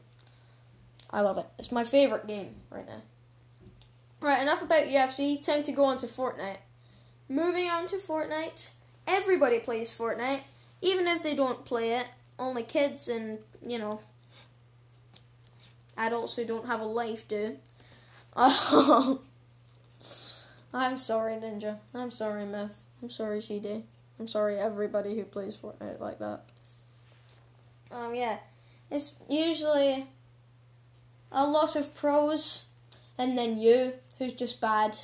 I 1.11 1.21
love 1.21 1.39
it. 1.39 1.47
It's 1.59 1.73
my 1.73 1.85
favorite 1.85 2.27
game 2.27 2.55
right 2.71 2.87
now. 2.87 3.03
Right, 4.21 4.43
enough 4.43 4.63
about 4.63 4.85
UFC. 4.85 5.45
Time 5.45 5.63
to 5.65 5.73
go 5.73 5.85
on 5.85 5.97
to 5.99 6.07
Fortnite. 6.07 6.59
Moving 7.29 7.69
on 7.69 7.87
to 7.87 7.97
Fortnite. 7.97 8.73
Everybody 9.07 9.61
plays 9.61 9.97
Fortnite, 9.97 10.43
even 10.83 11.07
if 11.07 11.23
they 11.23 11.35
don't 11.35 11.65
play 11.65 11.91
it. 11.93 12.09
Only 12.39 12.63
kids 12.63 13.09
and, 13.09 13.39
you 13.65 13.79
know, 13.79 14.01
adults 15.97 16.37
who 16.37 16.45
don't 16.45 16.67
have 16.67 16.81
a 16.81 16.87
life 16.87 17.29
do. 17.29 17.57
I'm 18.37 19.19
sorry, 20.97 21.35
Ninja. 21.35 21.79
I'm 21.95 22.11
sorry, 22.11 22.45
Myth. 22.47 22.87
I'm 23.03 23.11
sorry, 23.11 23.41
CD. 23.41 23.85
I'm 24.19 24.27
sorry, 24.27 24.59
everybody 24.59 25.15
who 25.17 25.25
plays 25.25 25.57
Fortnite 25.57 26.01
like 26.01 26.19
that. 26.19 26.41
Um, 27.95 28.13
yeah. 28.15 28.39
It's 28.91 29.23
usually 29.29 30.07
a 31.31 31.47
lot 31.47 31.77
of 31.77 31.95
pros, 31.95 32.67
and 33.17 33.39
then 33.39 33.59
you, 33.59 33.93
who's 34.19 34.35
just 34.35 34.61
bad. 34.61 34.97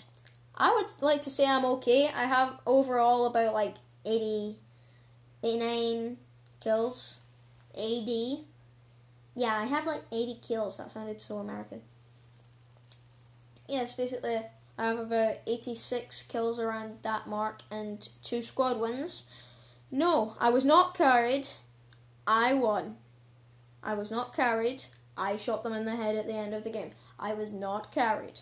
I 0.56 0.70
would 0.74 1.02
like 1.02 1.22
to 1.22 1.30
say 1.30 1.46
I'm 1.46 1.64
okay. 1.64 2.10
I 2.14 2.24
have 2.24 2.60
overall 2.66 3.26
about 3.26 3.54
like 3.54 3.76
80, 4.04 4.56
89 5.42 6.16
kills. 6.60 7.20
AD. 7.74 8.08
Yeah, 9.36 9.56
I 9.56 9.64
have 9.64 9.86
like 9.86 10.02
80 10.12 10.38
kills. 10.42 10.78
That 10.78 10.90
sounded 10.90 11.20
so 11.20 11.38
American. 11.38 11.80
Yes, 13.68 13.94
basically, 13.94 14.40
I 14.76 14.86
have 14.86 14.98
about 14.98 15.36
86 15.46 16.26
kills 16.26 16.58
around 16.58 17.02
that 17.02 17.28
mark 17.28 17.62
and 17.70 18.06
two 18.22 18.42
squad 18.42 18.80
wins. 18.80 19.44
No, 19.90 20.36
I 20.40 20.50
was 20.50 20.64
not 20.64 20.96
carried. 20.96 21.46
I 22.26 22.54
won. 22.54 22.96
I 23.82 23.94
was 23.94 24.10
not 24.10 24.34
carried. 24.34 24.84
I 25.16 25.36
shot 25.36 25.62
them 25.62 25.72
in 25.72 25.84
the 25.84 25.96
head 25.96 26.16
at 26.16 26.26
the 26.26 26.34
end 26.34 26.54
of 26.54 26.64
the 26.64 26.70
game. 26.70 26.90
I 27.18 27.34
was 27.34 27.52
not 27.52 27.92
carried. 27.92 28.40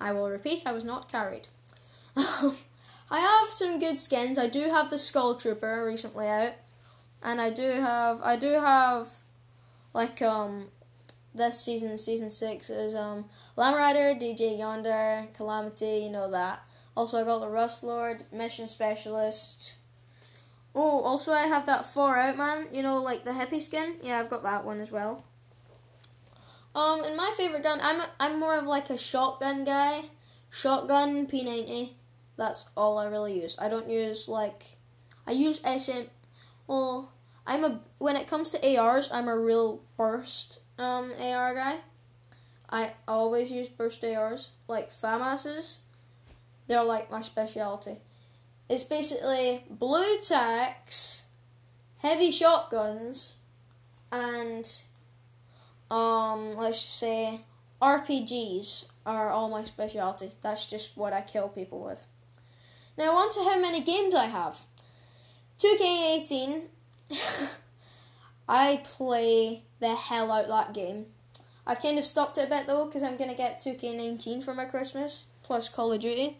I 0.00 0.12
will 0.12 0.30
repeat, 0.30 0.62
I 0.66 0.72
was 0.72 0.84
not 0.84 1.10
carried. 1.10 1.48
I 3.10 3.20
have 3.20 3.48
some 3.48 3.78
good 3.78 3.98
skins. 4.00 4.38
I 4.38 4.48
do 4.48 4.68
have 4.70 4.90
the 4.90 4.98
Skull 4.98 5.34
Trooper 5.34 5.84
recently 5.84 6.28
out, 6.28 6.52
and 7.22 7.40
I 7.40 7.50
do 7.50 7.62
have 7.62 8.20
I 8.22 8.36
do 8.36 8.60
have 8.60 9.08
like 9.94 10.20
um 10.20 10.66
this 11.34 11.60
season 11.60 11.96
season 11.96 12.30
six 12.30 12.68
is 12.68 12.94
um 12.94 13.24
Llama 13.56 13.76
Rider, 13.76 14.18
DJ 14.18 14.58
Yonder, 14.58 15.26
Calamity, 15.34 16.02
you 16.04 16.10
know 16.10 16.30
that. 16.30 16.62
Also 16.96 17.18
I 17.18 17.24
got 17.24 17.40
the 17.40 17.48
Rust 17.48 17.82
Lord, 17.82 18.24
Mission 18.32 18.66
Specialist. 18.66 19.78
Oh, 20.80 21.00
also 21.00 21.32
I 21.32 21.48
have 21.48 21.66
that 21.66 21.84
Far 21.86 22.16
Out 22.16 22.36
Man, 22.36 22.68
you 22.72 22.84
know, 22.84 23.02
like 23.02 23.24
the 23.24 23.32
hippie 23.32 23.60
skin. 23.60 23.96
Yeah, 24.00 24.20
I've 24.20 24.30
got 24.30 24.44
that 24.44 24.64
one 24.64 24.78
as 24.78 24.92
well. 24.92 25.24
Um, 26.72 27.02
and 27.02 27.16
my 27.16 27.32
favorite 27.36 27.64
gun, 27.64 27.80
I'm 27.82 28.00
I'm 28.20 28.38
more 28.38 28.56
of 28.56 28.64
like 28.64 28.88
a 28.88 28.96
shotgun 28.96 29.64
guy. 29.64 30.02
Shotgun 30.50 31.26
P90. 31.26 31.94
That's 32.36 32.70
all 32.76 32.96
I 32.96 33.06
really 33.06 33.42
use. 33.42 33.56
I 33.58 33.68
don't 33.68 33.88
use 33.88 34.28
like 34.28 34.62
I 35.26 35.32
use 35.32 35.60
SM. 35.62 36.06
Well, 36.68 37.10
I'm 37.44 37.64
a 37.64 37.80
when 37.98 38.14
it 38.14 38.28
comes 38.28 38.50
to 38.50 38.76
ARs, 38.76 39.10
I'm 39.12 39.26
a 39.26 39.36
real 39.36 39.82
burst 39.96 40.60
um 40.78 41.10
AR 41.20 41.54
guy. 41.54 41.78
I 42.70 42.92
always 43.08 43.50
use 43.50 43.68
burst 43.68 44.04
ARs 44.04 44.52
like 44.68 44.90
FAMASs. 44.90 45.80
They're 46.68 46.84
like 46.84 47.10
my 47.10 47.20
specialty. 47.20 47.96
It's 48.68 48.84
basically 48.84 49.64
blue 49.70 50.18
tacks, 50.20 51.26
heavy 52.00 52.30
shotguns, 52.30 53.38
and 54.12 54.70
um 55.90 56.56
let's 56.56 56.82
just 56.82 56.98
say 56.98 57.40
RPGs 57.80 58.90
are 59.06 59.30
all 59.30 59.48
my 59.48 59.62
specialty. 59.64 60.30
That's 60.42 60.68
just 60.68 60.98
what 60.98 61.12
I 61.12 61.22
kill 61.22 61.48
people 61.48 61.82
with. 61.82 62.06
Now 62.96 63.12
on 63.12 63.30
to 63.30 63.40
how 63.40 63.60
many 63.60 63.80
games 63.80 64.14
I 64.14 64.26
have. 64.26 64.60
2K18 65.58 66.66
I 68.48 68.80
play 68.84 69.62
the 69.80 69.94
hell 69.94 70.30
out 70.30 70.48
that 70.48 70.74
game. 70.74 71.06
I've 71.66 71.80
kind 71.80 71.98
of 71.98 72.04
stopped 72.04 72.38
it 72.38 72.46
a 72.46 72.48
bit 72.48 72.66
though 72.66 72.86
because 72.86 73.02
I'm 73.02 73.16
gonna 73.16 73.34
get 73.34 73.60
2K19 73.60 74.42
for 74.42 74.54
my 74.54 74.64
Christmas 74.64 75.26
plus 75.42 75.68
Call 75.68 75.92
of 75.92 76.00
Duty. 76.00 76.36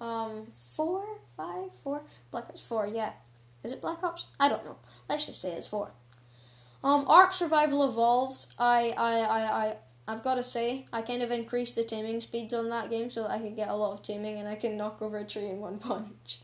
Um, 0.00 0.46
four, 0.52 1.04
five, 1.38 1.72
four. 1.82 2.02
Black 2.30 2.50
Ops 2.50 2.60
four. 2.60 2.86
Yeah, 2.86 3.12
is 3.64 3.72
it 3.72 3.80
Black 3.80 4.02
Ops? 4.02 4.26
I 4.38 4.50
don't 4.50 4.64
know. 4.64 4.76
Let's 5.08 5.24
just 5.24 5.40
say 5.40 5.52
it's 5.52 5.66
four. 5.66 5.92
Um, 6.84 7.06
Ark 7.08 7.32
Survival 7.32 7.88
Evolved. 7.88 8.46
I, 8.58 8.92
I, 8.96 9.20
I, 9.20 9.66
I, 9.66 9.76
I've 10.06 10.22
got 10.22 10.34
to 10.34 10.44
say, 10.44 10.84
I 10.92 11.02
kind 11.02 11.22
of 11.22 11.30
increased 11.30 11.74
the 11.76 11.84
taming 11.84 12.20
speeds 12.20 12.52
on 12.52 12.68
that 12.70 12.90
game 12.90 13.10
so 13.10 13.22
that 13.22 13.30
I 13.30 13.38
can 13.38 13.54
get 13.54 13.68
a 13.68 13.74
lot 13.74 13.92
of 13.92 14.02
taming 14.02 14.38
and 14.38 14.48
I 14.48 14.54
can 14.54 14.76
knock 14.76 15.00
over 15.02 15.18
a 15.18 15.24
tree 15.24 15.46
in 15.46 15.60
one 15.60 15.78
punch. 15.78 16.40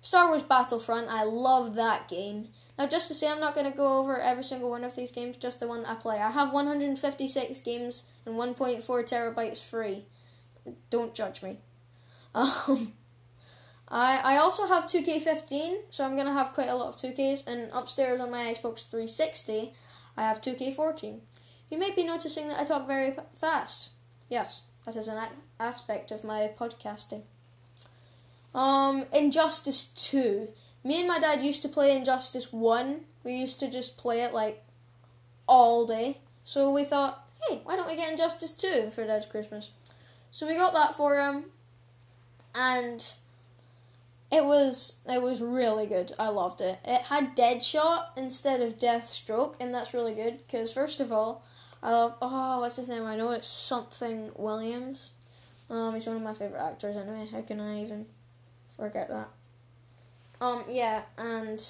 Star 0.00 0.28
Wars 0.28 0.42
Battlefront, 0.42 1.08
I 1.08 1.24
love 1.24 1.76
that 1.76 2.08
game. 2.08 2.48
Now, 2.78 2.86
just 2.86 3.08
to 3.08 3.14
say, 3.14 3.30
I'm 3.30 3.40
not 3.40 3.54
going 3.54 3.70
to 3.70 3.76
go 3.76 3.98
over 3.98 4.18
every 4.18 4.44
single 4.44 4.68
one 4.68 4.84
of 4.84 4.94
these 4.94 5.10
games, 5.10 5.36
just 5.36 5.60
the 5.60 5.66
one 5.66 5.86
I 5.86 5.94
play. 5.94 6.18
I 6.18 6.30
have 6.30 6.52
156 6.52 7.60
games 7.60 8.12
and 8.26 8.34
1.4 8.34 8.84
terabytes 8.84 9.68
free. 9.68 10.04
Don't 10.90 11.14
judge 11.14 11.42
me. 11.42 11.58
Um, 12.36 12.94
I, 13.88 14.20
I 14.24 14.36
also 14.38 14.66
have 14.66 14.86
2K15, 14.86 15.76
so 15.90 16.04
I'm 16.04 16.14
going 16.14 16.26
to 16.26 16.32
have 16.32 16.52
quite 16.52 16.68
a 16.68 16.74
lot 16.74 16.88
of 16.88 16.96
2Ks, 16.96 17.46
and 17.46 17.70
upstairs 17.72 18.20
on 18.20 18.30
my 18.30 18.44
Xbox 18.44 18.88
360, 18.88 19.72
I 20.16 20.22
have 20.22 20.40
2K14. 20.40 21.20
You 21.70 21.78
may 21.78 21.90
be 21.92 22.04
noticing 22.04 22.48
that 22.48 22.60
I 22.60 22.64
talk 22.64 22.86
very 22.86 23.14
fast. 23.36 23.90
Yes, 24.28 24.66
that 24.84 24.96
is 24.96 25.08
an 25.08 25.18
a- 25.18 25.62
aspect 25.62 26.10
of 26.10 26.24
my 26.24 26.50
podcasting. 26.58 27.22
Um, 28.54 29.04
Injustice 29.12 29.92
2. 30.10 30.48
Me 30.84 31.00
and 31.00 31.08
my 31.08 31.18
dad 31.18 31.42
used 31.42 31.62
to 31.62 31.68
play 31.68 31.96
Injustice 31.96 32.52
1. 32.52 33.00
We 33.24 33.32
used 33.32 33.58
to 33.60 33.70
just 33.70 33.98
play 33.98 34.22
it 34.22 34.32
like 34.32 34.62
all 35.48 35.86
day. 35.86 36.18
So 36.44 36.70
we 36.70 36.84
thought, 36.84 37.24
hey, 37.48 37.60
why 37.64 37.76
don't 37.76 37.88
we 37.88 37.96
get 37.96 38.10
Injustice 38.10 38.54
2 38.54 38.90
for 38.90 39.04
Dad's 39.04 39.26
Christmas? 39.26 39.72
So 40.30 40.46
we 40.46 40.56
got 40.56 40.74
that 40.74 40.94
for 40.94 41.16
him, 41.16 41.44
and 42.56 43.14
it 44.34 44.44
was 44.44 45.00
it 45.08 45.22
was 45.22 45.40
really 45.40 45.86
good. 45.86 46.12
I 46.18 46.28
loved 46.28 46.60
it. 46.60 46.78
It 46.84 47.02
had 47.02 47.36
Deadshot 47.36 48.16
instead 48.16 48.60
of 48.60 48.78
Deathstroke, 48.78 49.54
and 49.60 49.72
that's 49.72 49.94
really 49.94 50.14
good 50.14 50.38
because 50.38 50.72
first 50.72 51.00
of 51.00 51.12
all, 51.12 51.44
I 51.82 51.92
love 51.92 52.16
oh 52.20 52.60
what's 52.60 52.76
his 52.76 52.88
name? 52.88 53.04
I 53.04 53.16
know 53.16 53.30
it's 53.30 53.48
something 53.48 54.32
Williams. 54.34 55.12
Um, 55.70 55.94
he's 55.94 56.06
one 56.06 56.16
of 56.16 56.22
my 56.22 56.34
favorite 56.34 56.60
actors 56.60 56.96
anyway. 56.96 57.28
How 57.30 57.42
can 57.42 57.60
I 57.60 57.82
even 57.82 58.06
forget 58.76 59.08
that? 59.08 59.28
Um, 60.40 60.64
yeah, 60.68 61.02
and 61.16 61.62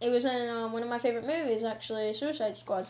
it 0.00 0.10
was 0.10 0.24
in 0.24 0.50
um, 0.50 0.72
one 0.72 0.82
of 0.82 0.88
my 0.88 0.98
favorite 0.98 1.26
movies 1.26 1.62
actually, 1.62 2.12
Suicide 2.12 2.58
Squad. 2.58 2.86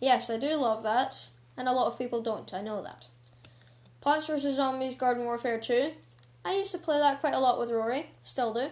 Yes, 0.00 0.30
I 0.30 0.38
do 0.38 0.54
love 0.54 0.84
that, 0.84 1.28
and 1.56 1.68
a 1.68 1.72
lot 1.72 1.88
of 1.88 1.98
people 1.98 2.22
don't. 2.22 2.54
I 2.54 2.60
know 2.60 2.80
that. 2.82 3.08
Plants 4.00 4.28
vs 4.28 4.56
Zombies 4.56 4.96
Garden 4.96 5.24
Warfare 5.24 5.58
2. 5.58 5.92
I 6.44 6.54
used 6.54 6.72
to 6.72 6.78
play 6.78 6.98
that 6.98 7.20
quite 7.20 7.34
a 7.34 7.38
lot 7.38 7.58
with 7.58 7.70
Rory. 7.70 8.06
Still 8.22 8.52
do. 8.52 8.68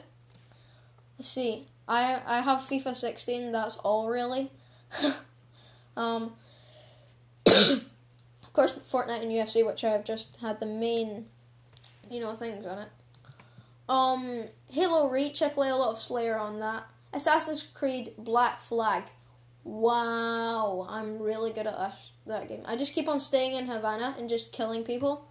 Let's 1.19 1.29
see. 1.29 1.67
I 1.87 2.21
I 2.27 2.41
have 2.41 2.61
FIFA 2.61 2.95
16. 2.95 3.53
That's 3.53 3.77
all 3.79 4.09
really. 4.09 4.50
um. 5.97 6.33
of 7.47 8.53
course, 8.53 8.79
Fortnite 8.79 9.23
and 9.23 9.31
UFC, 9.31 9.67
which 9.67 9.85
I've 9.85 10.05
just 10.05 10.41
had 10.41 10.61
the 10.61 10.67
main, 10.67 11.27
you 12.11 12.21
know, 12.21 12.35
things 12.35 12.67
on 12.67 12.79
it. 12.79 12.89
Um, 13.89 14.45
Halo 14.69 15.11
Reach. 15.11 15.43
I 15.43 15.49
play 15.49 15.69
a 15.69 15.77
lot 15.77 15.91
of 15.91 15.99
Slayer 15.99 16.39
on 16.39 16.61
that. 16.61 16.85
Assassin's 17.12 17.67
Creed 17.67 18.11
Black 18.19 18.61
Flag. 18.61 19.05
Wow, 19.65 20.87
I'm 20.89 21.21
really 21.21 21.50
good 21.53 21.67
at 21.67 21.77
that, 21.77 21.99
that 22.27 22.49
game. 22.49 22.62
I 22.67 22.77
just 22.77 22.95
keep 22.95 23.09
on 23.09 23.21
staying 23.21 23.55
in 23.55 23.67
Havana 23.67 24.15
and 24.19 24.29
just 24.29 24.53
killing 24.53 24.85
people. 24.85 25.29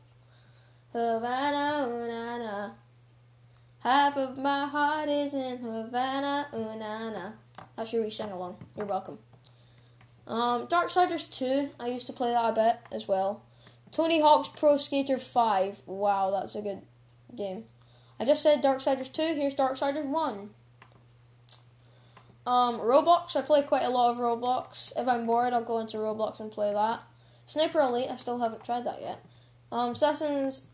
Havana, 0.91 1.88
ooh, 1.88 2.72
Half 3.84 4.17
of 4.17 4.38
my 4.38 4.65
heart 4.65 5.08
is 5.08 5.34
in 5.34 5.60
Havana, 5.60 6.48
ooh, 6.53 6.77
na, 6.77 7.10
na. 7.12 7.31
That's 7.75 7.93
your 7.93 8.10
sing 8.10 8.31
along. 8.31 8.58
You're 8.75 8.88
welcome. 8.88 9.19
Um, 10.27 10.67
Darksiders 10.67 11.29
2, 11.38 11.69
I 11.79 11.88
used 11.88 12.08
to 12.08 12.13
play 12.13 12.31
that 12.31 12.50
a 12.50 12.53
bit 12.53 12.77
as 12.91 13.08
well. 13.08 13.43
Tony 13.91 14.19
Hawk's 14.19 14.50
Pro 14.50 14.77
Skater 14.77 15.17
5. 15.17 15.81
Wow, 15.86 16.31
that's 16.31 16.55
a 16.55 16.62
good 16.62 16.81
game. 17.36 17.65
I 18.19 18.25
just 18.25 18.43
said 18.43 18.62
Darksiders 18.62 19.13
2, 19.13 19.36
here's 19.36 19.55
Darksiders 19.55 20.05
1. 20.05 20.50
Um, 22.46 22.79
Roblox, 22.79 23.36
I 23.36 23.41
play 23.41 23.62
quite 23.62 23.84
a 23.84 23.89
lot 23.89 24.10
of 24.12 24.17
Roblox. 24.17 24.91
If 24.98 25.08
I'm 25.08 25.27
bored, 25.27 25.53
I'll 25.53 25.63
go 25.63 25.77
into 25.77 25.98
Roblox 25.98 26.39
and 26.39 26.51
play 26.51 26.74
that. 26.74 27.01
Sniper 27.46 27.79
Elite, 27.79 28.10
I 28.10 28.15
still 28.15 28.39
haven't 28.39 28.63
tried 28.63 28.86
that 28.86 29.01
yet. 29.01 29.24
Um, 29.72 29.91
Assassin's 29.91 30.68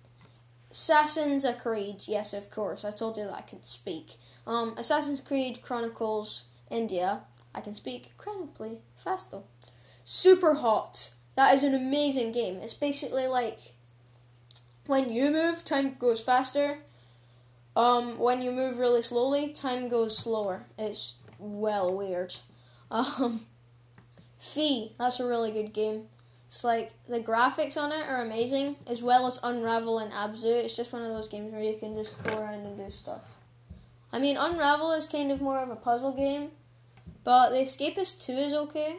Assassin's 0.76 1.46
Creed, 1.62 2.04
yes, 2.06 2.34
of 2.34 2.52
course. 2.52 2.84
I 2.84 2.92
told 2.92 3.16
you 3.16 3.24
that 3.24 3.34
I 3.34 3.42
could 3.42 3.66
speak. 3.66 4.16
Um, 4.46 4.78
Assassin's 4.78 5.22
Creed 5.22 5.62
Chronicles 5.62 6.50
India, 6.70 7.22
I 7.56 7.62
can 7.62 7.74
speak 7.74 8.12
incredibly 8.12 8.80
fast 8.94 9.32
though. 9.32 9.46
Super 10.04 10.56
Hot, 10.56 11.14
that 11.38 11.54
is 11.54 11.64
an 11.64 11.74
amazing 11.74 12.34
game. 12.34 12.58
It's 12.58 12.74
basically 12.74 13.26
like 13.26 13.58
when 14.86 15.10
you 15.10 15.32
move, 15.32 15.64
time 15.64 15.96
goes 15.98 16.22
faster. 16.22 16.80
Um, 17.78 18.20
when 18.20 18.42
you 18.42 18.52
move 18.52 18.78
really 18.78 19.02
slowly, 19.02 19.54
time 19.54 19.88
goes 19.88 20.18
slower. 20.18 20.66
It's 20.78 21.22
well 21.40 21.96
weird. 21.96 22.36
Um, 22.92 23.42
Fe, 24.38 24.92
that's 25.00 25.20
a 25.20 25.28
really 25.28 25.52
good 25.52 25.74
game. 25.74 26.04
It's 26.48 26.64
like 26.64 26.92
the 27.08 27.20
graphics 27.20 27.78
on 27.78 27.92
it 27.92 28.08
are 28.08 28.22
amazing, 28.22 28.78
as 28.88 29.02
well 29.02 29.28
as 29.28 29.40
Unravel 29.44 30.00
and 30.00 30.12
Abzu. 30.12 30.64
It's 30.64 30.76
just 30.76 30.94
one 30.94 31.02
of 31.02 31.10
those 31.10 31.28
games 31.28 31.52
where 31.52 31.62
you 31.62 31.78
can 31.78 31.96
just 31.96 32.22
go 32.24 32.40
around 32.40 32.66
and 32.66 32.78
do 32.78 32.90
stuff. 32.92 33.40
I 34.14 34.20
mean, 34.20 34.38
Unravel 34.38 34.92
is 34.94 35.08
kind 35.08 35.32
of 35.32 35.42
more 35.42 35.60
of 35.60 35.70
a 35.70 35.76
puzzle 35.76 36.14
game, 36.16 36.52
but 37.24 37.50
The 37.50 37.58
Escapist 37.58 38.26
2 38.26 38.32
is 38.32 38.54
okay. 38.54 38.98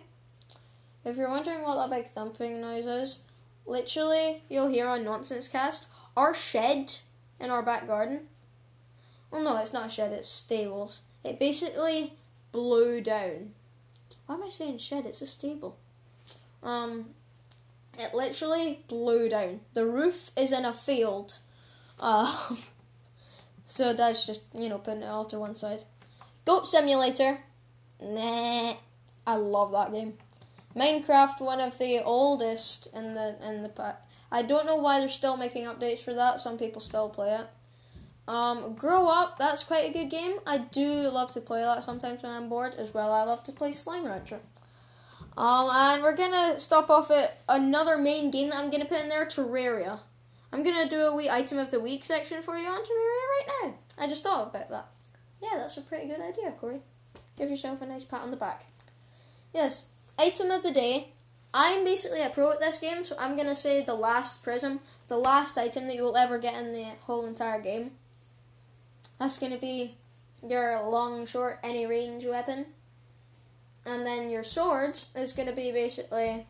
If 1.04 1.16
you're 1.16 1.30
wondering 1.30 1.62
what 1.62 1.76
that 1.76 1.96
big 1.96 2.10
thumping 2.10 2.60
noise 2.60 2.86
is, 2.86 3.22
literally, 3.64 4.42
you'll 4.48 4.68
hear 4.68 4.88
on 4.88 5.04
Nonsense 5.04 5.48
Cast, 5.48 5.88
our 6.16 6.34
shed 6.34 6.92
in 7.38 7.50
our 7.50 7.62
back 7.62 7.86
garden. 7.86 8.26
Well, 9.30 9.42
no, 9.42 9.56
it's 9.58 9.72
not 9.72 9.86
a 9.86 9.88
shed, 9.88 10.12
it's 10.12 10.28
stables. 10.28 11.02
It 11.24 11.38
basically 11.38 12.14
blew 12.52 13.00
down. 13.00 13.52
Why 14.26 14.34
am 14.34 14.42
I 14.42 14.48
saying 14.48 14.78
shed? 14.78 15.06
It's 15.06 15.22
a 15.22 15.26
stable. 15.26 15.78
Um, 16.62 17.10
it 17.98 18.14
literally 18.14 18.84
blew 18.88 19.28
down. 19.28 19.60
The 19.74 19.86
roof 19.86 20.30
is 20.36 20.52
in 20.52 20.64
a 20.64 20.72
field. 20.72 21.38
Uh, 21.98 22.54
so 23.64 23.92
that's 23.92 24.26
just, 24.26 24.46
you 24.54 24.68
know, 24.68 24.78
putting 24.78 25.02
it 25.02 25.06
all 25.06 25.24
to 25.26 25.38
one 25.38 25.54
side. 25.54 25.82
Goat 26.44 26.68
Simulator. 26.68 27.38
Nah. 28.00 28.74
I 29.26 29.36
love 29.36 29.72
that 29.72 29.92
game. 29.92 30.14
Minecraft, 30.76 31.40
one 31.40 31.60
of 31.60 31.78
the 31.78 32.02
oldest 32.04 32.88
in 32.94 33.14
the 33.14 33.36
in 33.44 33.62
the 33.62 33.68
pack. 33.68 34.02
I 34.30 34.42
don't 34.42 34.66
know 34.66 34.76
why 34.76 35.00
they're 35.00 35.08
still 35.08 35.36
making 35.36 35.64
updates 35.64 36.00
for 36.00 36.12
that. 36.14 36.40
Some 36.40 36.58
people 36.58 36.80
still 36.80 37.08
play 37.08 37.34
it. 37.34 37.46
Um, 38.28 38.74
Grow 38.74 39.06
Up, 39.06 39.38
that's 39.38 39.64
quite 39.64 39.88
a 39.88 39.92
good 39.92 40.10
game. 40.10 40.34
I 40.46 40.58
do 40.58 40.84
love 41.08 41.30
to 41.32 41.40
play 41.40 41.62
that 41.62 41.84
sometimes 41.84 42.22
when 42.22 42.32
I'm 42.32 42.48
bored 42.48 42.74
as 42.74 42.92
well. 42.92 43.12
I 43.12 43.22
love 43.22 43.44
to 43.44 43.52
play 43.52 43.72
Slime 43.72 44.04
Rancher. 44.04 44.40
Um, 45.36 45.68
and 45.70 46.02
we're 46.02 46.16
gonna 46.16 46.58
stop 46.58 46.88
off 46.88 47.10
at 47.10 47.42
another 47.48 47.98
main 47.98 48.30
game 48.30 48.50
that 48.50 48.58
I'm 48.58 48.70
gonna 48.70 48.86
put 48.86 49.02
in 49.02 49.08
there, 49.08 49.26
Terraria. 49.26 50.00
I'm 50.52 50.62
gonna 50.62 50.88
do 50.88 51.00
a 51.00 51.14
wee 51.14 51.28
item 51.28 51.58
of 51.58 51.70
the 51.70 51.80
week 51.80 52.04
section 52.04 52.40
for 52.40 52.56
you 52.56 52.66
on 52.66 52.80
Terraria 52.80 52.86
right 52.86 53.46
now. 53.62 53.74
I 53.98 54.08
just 54.08 54.24
thought 54.24 54.48
about 54.48 54.70
that. 54.70 54.86
Yeah, 55.42 55.58
that's 55.58 55.76
a 55.76 55.82
pretty 55.82 56.08
good 56.08 56.22
idea, 56.22 56.52
Corey. 56.52 56.80
Give 57.36 57.50
yourself 57.50 57.82
a 57.82 57.86
nice 57.86 58.04
pat 58.04 58.22
on 58.22 58.30
the 58.30 58.36
back. 58.36 58.64
Yes, 59.52 59.90
item 60.18 60.50
of 60.50 60.62
the 60.62 60.72
day. 60.72 61.08
I'm 61.52 61.84
basically 61.84 62.22
a 62.22 62.30
pro 62.30 62.52
at 62.52 62.60
this 62.60 62.78
game, 62.78 63.04
so 63.04 63.14
I'm 63.18 63.36
gonna 63.36 63.54
say 63.54 63.82
the 63.82 63.94
last 63.94 64.42
prism, 64.42 64.80
the 65.08 65.18
last 65.18 65.58
item 65.58 65.86
that 65.86 65.96
you 65.96 66.02
will 66.02 66.16
ever 66.16 66.38
get 66.38 66.54
in 66.54 66.72
the 66.72 66.86
whole 67.02 67.26
entire 67.26 67.60
game. 67.60 67.92
That's 69.18 69.38
gonna 69.38 69.58
be 69.58 69.96
your 70.42 70.82
long, 70.82 71.26
short, 71.26 71.58
any 71.62 71.86
range 71.86 72.24
weapon. 72.24 72.66
And 73.86 74.04
then 74.04 74.30
your 74.30 74.42
sword 74.42 74.98
is 75.14 75.32
going 75.32 75.48
to 75.48 75.54
be 75.54 75.70
basically 75.70 76.46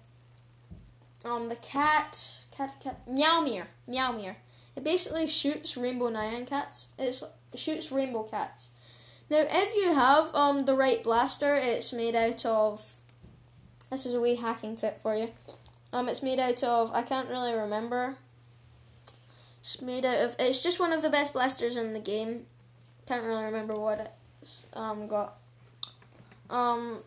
um 1.25 1.49
the 1.49 1.57
cat, 1.57 2.47
cat, 2.57 2.75
cat, 2.83 3.07
Meowmere, 3.07 3.67
Meowmere. 3.89 4.37
It 4.75 4.85
basically 4.85 5.27
shoots 5.27 5.77
rainbow 5.77 6.11
nyan 6.11 6.47
cats. 6.47 6.93
It 6.99 7.23
shoots 7.55 7.93
rainbow 7.93 8.23
cats. 8.23 8.73
Now, 9.29 9.45
if 9.49 9.75
you 9.75 9.95
have 9.95 10.35
um 10.35 10.65
the 10.65 10.75
right 10.75 11.03
blaster, 11.03 11.55
it's 11.55 11.93
made 11.93 12.15
out 12.15 12.45
of. 12.47 13.01
This 13.91 14.07
is 14.07 14.15
a 14.15 14.21
wee 14.21 14.37
hacking 14.37 14.77
tip 14.77 15.01
for 15.01 15.15
you. 15.17 15.31
Um, 15.93 16.09
it's 16.09 16.23
made 16.23 16.39
out 16.39 16.63
of. 16.63 16.93
I 16.93 17.03
can't 17.03 17.29
really 17.29 17.55
remember. 17.55 18.17
It's 19.61 19.81
made 19.83 20.05
out 20.05 20.25
of. 20.25 20.37
It's 20.39 20.63
just 20.63 20.81
one 20.81 20.93
of 20.93 21.03
the 21.03 21.11
best 21.11 21.33
blasters 21.33 21.77
in 21.77 21.93
the 21.93 22.01
game. 22.01 22.47
Can't 23.07 23.25
really 23.25 23.45
remember 23.45 23.77
what 23.77 24.17
it's 24.43 24.67
um 24.75 25.09
got. 25.09 25.35
Um, 26.51 26.99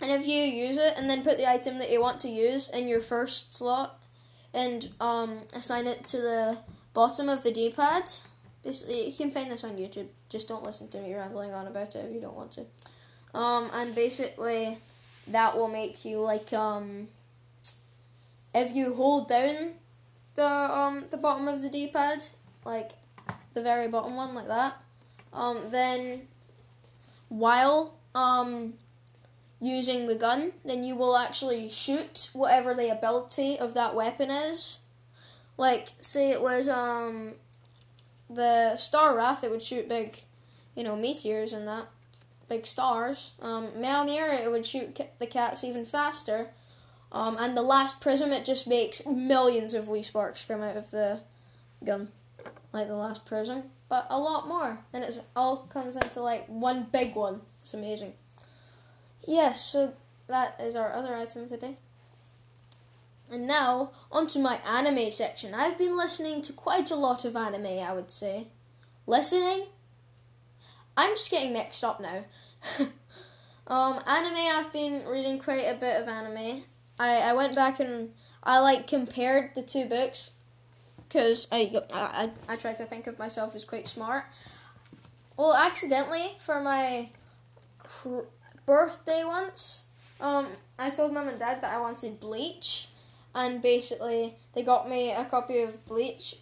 and 0.00 0.10
if 0.10 0.26
you 0.26 0.42
use 0.42 0.76
it 0.76 0.94
and 0.96 1.08
then 1.10 1.22
put 1.22 1.38
the 1.38 1.48
item 1.48 1.78
that 1.78 1.90
you 1.90 2.00
want 2.00 2.20
to 2.20 2.28
use 2.28 2.68
in 2.70 2.86
your 2.86 3.00
first 3.00 3.56
slot 3.56 3.98
and 4.54 4.88
um, 5.00 5.38
assign 5.54 5.86
it 5.86 6.04
to 6.06 6.18
the 6.18 6.58
bottom 6.94 7.28
of 7.28 7.42
the 7.42 7.50
D-pad, 7.50 8.04
basically 8.64 9.06
you 9.06 9.12
can 9.12 9.30
find 9.30 9.50
this 9.50 9.64
on 9.64 9.76
YouTube. 9.76 10.06
Just 10.28 10.48
don't 10.48 10.62
listen 10.62 10.88
to 10.88 11.00
me 11.00 11.14
rambling 11.14 11.52
on 11.52 11.66
about 11.66 11.94
it 11.96 12.04
if 12.06 12.14
you 12.14 12.20
don't 12.20 12.36
want 12.36 12.52
to. 12.52 12.66
Um, 13.34 13.70
and 13.74 13.94
basically 13.94 14.78
that 15.28 15.56
will 15.56 15.68
make 15.68 16.04
you 16.04 16.20
like 16.20 16.52
um, 16.52 17.08
if 18.54 18.74
you 18.74 18.94
hold 18.94 19.28
down 19.28 19.74
the 20.34 20.46
um 20.46 21.04
the 21.10 21.16
bottom 21.16 21.48
of 21.48 21.60
the 21.60 21.68
D-pad, 21.68 22.22
like 22.64 22.92
the 23.54 23.62
very 23.62 23.88
bottom 23.88 24.14
one, 24.14 24.34
like 24.34 24.46
that, 24.46 24.74
um, 25.32 25.58
then 25.70 26.22
while 27.28 27.98
um 28.14 28.74
using 29.60 30.06
the 30.06 30.14
gun, 30.14 30.52
then 30.64 30.84
you 30.84 30.94
will 30.94 31.16
actually 31.16 31.68
shoot 31.68 32.30
whatever 32.32 32.74
the 32.74 32.90
ability 32.90 33.58
of 33.58 33.74
that 33.74 33.94
weapon 33.94 34.30
is. 34.30 34.86
Like, 35.56 35.88
say 36.00 36.30
it 36.30 36.40
was 36.40 36.68
um 36.68 37.34
the 38.30 38.76
Star 38.76 39.16
Wrath, 39.16 39.42
it 39.42 39.50
would 39.50 39.62
shoot 39.62 39.88
big, 39.88 40.18
you 40.74 40.84
know, 40.84 40.96
meteors 40.96 41.52
and 41.52 41.66
that, 41.66 41.86
big 42.48 42.66
stars. 42.66 43.34
Um, 43.40 43.68
Meowmere, 43.68 44.44
it 44.44 44.50
would 44.50 44.66
shoot 44.66 45.00
the 45.18 45.26
cats 45.26 45.64
even 45.64 45.84
faster. 45.84 46.48
Um, 47.10 47.36
and 47.40 47.56
the 47.56 47.62
last 47.62 48.00
prism, 48.02 48.32
it 48.32 48.44
just 48.44 48.68
makes 48.68 49.06
millions 49.06 49.72
of 49.72 49.88
wee 49.88 50.02
sparks 50.02 50.44
come 50.44 50.62
out 50.62 50.76
of 50.76 50.90
the 50.90 51.20
gun, 51.84 52.08
like 52.72 52.86
the 52.86 52.96
last 52.96 53.24
prism, 53.24 53.62
but 53.88 54.06
a 54.10 54.20
lot 54.20 54.46
more, 54.46 54.80
and 54.92 55.02
it 55.02 55.18
all 55.34 55.56
comes 55.72 55.96
into 55.96 56.20
like 56.20 56.46
one 56.46 56.86
big 56.92 57.14
one. 57.14 57.40
It's 57.62 57.72
amazing. 57.72 58.12
Yes, 59.28 59.62
so 59.62 59.92
that 60.26 60.58
is 60.58 60.74
our 60.74 60.90
other 60.94 61.14
item 61.14 61.42
of 61.42 61.50
the 61.50 61.58
day. 61.58 61.74
And 63.30 63.46
now, 63.46 63.90
onto 64.10 64.38
my 64.38 64.58
anime 64.66 65.10
section. 65.10 65.54
I've 65.54 65.76
been 65.76 65.94
listening 65.94 66.40
to 66.40 66.52
quite 66.54 66.90
a 66.90 66.96
lot 66.96 67.26
of 67.26 67.36
anime, 67.36 67.66
I 67.66 67.92
would 67.92 68.10
say. 68.10 68.46
Listening? 69.06 69.66
I'm 70.96 71.10
just 71.10 71.30
getting 71.30 71.52
mixed 71.52 71.84
up 71.84 72.00
now. 72.00 72.24
um, 73.66 74.00
anime, 74.06 74.34
I've 74.34 74.72
been 74.72 75.06
reading 75.06 75.38
quite 75.38 75.66
a 75.70 75.76
bit 75.78 76.00
of 76.00 76.08
anime. 76.08 76.62
I, 76.98 77.18
I 77.18 77.34
went 77.34 77.54
back 77.54 77.80
and 77.80 78.14
I 78.42 78.60
like 78.60 78.86
compared 78.86 79.54
the 79.54 79.62
two 79.62 79.84
books 79.84 80.36
because 81.06 81.48
I, 81.52 81.82
I 81.92 82.30
I 82.48 82.56
tried 82.56 82.78
to 82.78 82.84
think 82.84 83.06
of 83.06 83.18
myself 83.18 83.54
as 83.54 83.66
quite 83.66 83.88
smart. 83.88 84.24
Well, 85.36 85.52
accidentally 85.54 86.32
for 86.38 86.62
my 86.62 87.10
cr- 87.78 88.24
birthday 88.68 89.22
once, 89.24 89.88
um, 90.20 90.46
I 90.78 90.90
told 90.90 91.14
mum 91.14 91.26
and 91.26 91.38
dad 91.38 91.62
that 91.62 91.74
I 91.74 91.80
wanted 91.80 92.20
bleach, 92.20 92.88
and 93.34 93.62
basically 93.62 94.34
they 94.52 94.62
got 94.62 94.88
me 94.88 95.10
a 95.10 95.24
copy 95.24 95.60
of 95.60 95.84
Bleach, 95.86 96.36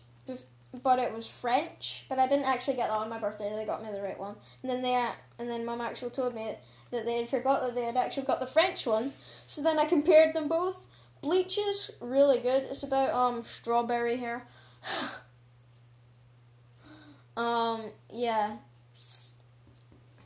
but 0.83 0.99
it 0.99 1.15
was 1.15 1.29
French. 1.29 2.05
But 2.09 2.19
I 2.19 2.27
didn't 2.27 2.47
actually 2.47 2.77
get 2.77 2.89
that 2.89 2.99
on 2.99 3.09
my 3.09 3.21
birthday. 3.21 3.53
They 3.55 3.65
got 3.65 3.83
me 3.83 3.93
the 3.93 4.03
right 4.03 4.19
one, 4.19 4.35
and 4.63 4.71
then 4.71 4.83
they 4.83 4.95
and 5.39 5.49
then 5.49 5.65
mum 5.65 5.81
actually 5.81 6.11
told 6.11 6.35
me 6.35 6.55
that 6.91 7.07
they 7.07 7.19
had 7.19 7.29
forgot 7.29 7.63
that 7.63 7.75
they 7.75 7.85
had 7.85 7.97
actually 7.97 8.27
got 8.27 8.41
the 8.41 8.47
French 8.47 8.87
one. 8.87 9.13
So 9.47 9.63
then 9.63 9.79
I 9.79 9.85
compared 9.85 10.35
them 10.35 10.49
both. 10.49 10.87
Bleach 11.23 11.59
is 11.59 11.97
really 12.01 12.39
good. 12.39 12.65
It's 12.65 12.83
about 12.83 13.15
um 13.15 13.45
strawberry 13.45 14.17
hair. 14.17 14.47
um 17.37 17.83
yeah. 18.13 18.57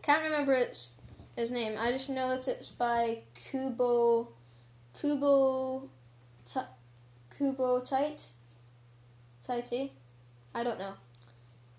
Can't 0.02 0.24
remember 0.24 0.54
its 0.54 0.99
his 1.40 1.50
name. 1.50 1.74
I 1.78 1.90
just 1.90 2.10
know 2.10 2.28
that 2.28 2.46
it's 2.48 2.68
by 2.68 3.18
Kubo, 3.34 4.28
Kubo, 4.98 5.88
T- 6.46 6.60
Kubo 7.36 7.80
Tite, 7.80 8.22
Tite. 9.44 9.90
I 10.54 10.64
don't 10.64 10.78
know. 10.78 10.94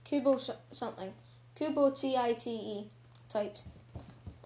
Kubo 0.03 0.37
something. 0.37 1.13
Kubo 1.55 1.91
T 1.91 2.17
I 2.17 2.33
T 2.33 2.49
E, 2.51 2.85
Tite. 3.29 3.63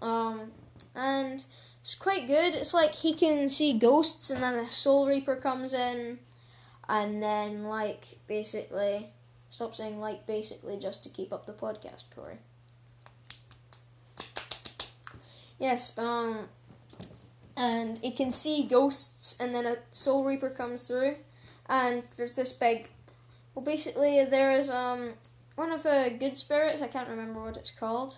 Um, 0.01 0.51
and 0.95 1.43
it's 1.81 1.95
quite 1.95 2.27
good. 2.27 2.53
It's 2.55 2.73
like 2.73 2.93
he 2.93 3.13
can 3.13 3.49
see 3.49 3.77
ghosts, 3.77 4.29
and 4.29 4.43
then 4.43 4.55
a 4.55 4.69
Soul 4.69 5.07
Reaper 5.07 5.35
comes 5.35 5.73
in, 5.73 6.19
and 6.87 7.23
then 7.23 7.63
like 7.63 8.05
basically 8.27 9.07
Stop 9.55 9.73
saying 9.73 10.01
like 10.01 10.27
basically 10.27 10.77
just 10.77 11.01
to 11.03 11.09
keep 11.09 11.31
up 11.31 11.45
the 11.45 11.53
podcast, 11.53 12.13
Corey. 12.13 12.39
Yes, 15.59 15.97
um, 15.97 16.49
and 17.55 17.99
it 18.03 18.17
can 18.17 18.31
see 18.31 18.67
ghosts, 18.67 19.39
and 19.39 19.55
then 19.55 19.65
a 19.65 19.77
Soul 19.91 20.25
Reaper 20.25 20.49
comes 20.49 20.87
through, 20.87 21.15
and 21.67 22.03
there's 22.17 22.35
this 22.35 22.53
big. 22.53 22.89
Well, 23.53 23.63
basically, 23.63 24.23
there 24.25 24.51
is 24.51 24.69
um 24.69 25.13
one 25.55 25.71
of 25.71 25.83
the 25.83 26.13
good 26.19 26.37
spirits. 26.37 26.81
I 26.81 26.87
can't 26.87 27.09
remember 27.09 27.41
what 27.41 27.57
it's 27.57 27.71
called. 27.71 28.17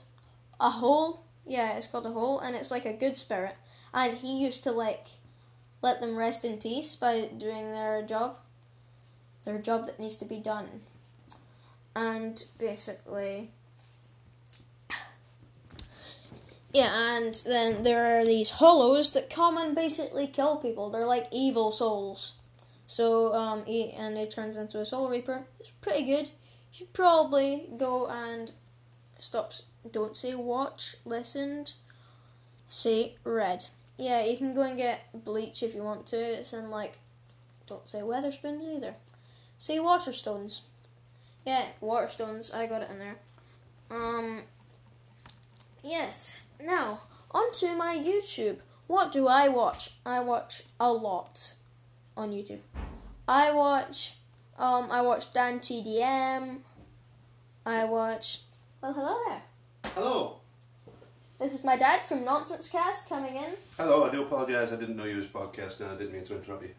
A 0.60 0.70
hole. 0.70 1.26
Yeah, 1.46 1.78
it's 1.78 1.88
called 1.88 2.06
a 2.08 2.12
hole, 2.12 2.40
and 2.40 2.56
it's 2.56 2.72
like 2.72 2.86
a 2.86 2.94
good 2.94 3.18
spirit. 3.18 3.56
And 3.94 4.14
he 4.14 4.44
used 4.44 4.64
to 4.64 4.72
like 4.72 5.06
let 5.82 6.02
them 6.02 6.16
rest 6.16 6.44
in 6.44 6.58
peace 6.58 6.96
by 6.96 7.30
doing 7.38 7.72
their 7.72 8.02
job, 8.02 8.38
their 9.44 9.60
job 9.60 9.86
that 9.86 10.00
needs 10.00 10.18
to 10.18 10.26
be 10.26 10.40
done. 10.40 10.68
And 11.96 12.44
basically, 12.58 13.52
yeah, 16.74 17.18
and 17.18 17.34
then 17.46 17.84
there 17.84 18.20
are 18.20 18.26
these 18.26 18.52
hollows 18.52 19.14
that 19.14 19.30
come 19.30 19.58
and 19.58 19.76
basically 19.76 20.28
kill 20.28 20.58
people. 20.58 20.90
They're 20.90 21.06
like 21.06 21.28
evil 21.32 21.72
souls. 21.72 22.34
So, 22.86 23.34
um, 23.34 23.66
he, 23.66 23.92
and 23.92 24.18
it 24.18 24.32
turns 24.32 24.58
into 24.58 24.80
a 24.80 24.86
soul 24.86 25.10
reaper. 25.10 25.46
It's 25.60 25.72
pretty 25.72 26.04
good. 26.04 26.28
You 26.28 26.32
should 26.72 26.94
probably 26.94 27.68
go 27.78 28.08
and 28.08 28.52
stop. 29.20 29.54
Don't 29.92 30.16
say 30.16 30.36
watch, 30.36 30.96
listened. 31.06 31.74
Say 32.70 33.16
read. 33.24 33.66
Yeah, 33.98 34.24
you 34.24 34.38
can 34.38 34.54
go 34.54 34.62
and 34.64 34.78
get 34.78 35.10
bleach 35.14 35.64
if 35.64 35.74
you 35.74 35.84
want 35.84 36.06
to. 36.08 36.18
It's 36.18 36.54
in 36.54 36.70
like, 36.70 36.98
don't 37.68 37.88
say 37.88 38.00
Wetherspoons 38.00 38.64
either. 38.64 38.96
Say 39.58 39.78
Waterstones. 39.78 40.62
Yeah, 41.46 41.64
Waterstones. 41.82 42.54
I 42.54 42.68
got 42.68 42.84
it 42.84 42.92
in 42.92 43.00
there. 43.00 43.16
Um. 43.90 44.42
Yes. 45.84 46.44
Now 46.62 47.00
onto 47.32 47.68
my 47.76 47.98
YouTube. 47.98 48.60
What 48.88 49.12
do 49.12 49.28
I 49.28 49.48
watch? 49.48 49.92
I 50.06 50.20
watch 50.22 50.64
a 50.80 50.92
lot 50.92 51.56
on 52.16 52.32
YouTube. 52.32 52.60
I 53.28 53.52
watch. 53.52 54.14
Um. 54.58 54.88
I 54.90 55.02
watch 55.02 55.34
Dan 55.34 55.60
TDM. 55.60 56.60
I 57.66 57.86
watch. 57.86 58.42
Well, 58.82 58.94
hello 58.94 59.18
there. 59.28 59.42
Hello. 59.94 60.38
This 61.40 61.54
is 61.54 61.64
my 61.64 61.78
dad 61.78 62.02
from 62.02 62.26
Nonsense 62.26 62.72
Cast 62.72 63.10
coming 63.10 63.36
in. 63.36 63.52
Hello, 63.78 64.08
I 64.08 64.12
do 64.12 64.24
apologise. 64.24 64.72
I 64.72 64.76
didn't 64.76 64.96
know 64.96 65.04
you 65.04 65.18
was 65.18 65.28
podcasting. 65.28 65.88
I 65.88 65.96
didn't 65.96 66.14
mean 66.14 66.24
to 66.24 66.36
interrupt 66.36 66.64
you. 66.64 66.72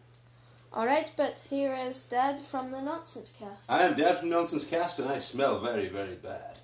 Alright, 0.75 1.13
but 1.15 1.47
here 1.49 1.73
is 1.73 2.03
Dad 2.03 2.39
from 2.39 2.69
the 2.69 2.81
Nonsense 2.81 3.35
Cast. 3.39 3.71
I 3.71 3.83
am 3.83 3.95
Dad 3.95 4.17
from 4.17 4.29
Nonsense 4.29 4.65
Cast, 4.65 4.99
and 4.99 5.09
I 5.09 5.17
smell 5.19 5.59
very, 5.59 5.87
very 5.87 6.15
bad. 6.15 6.59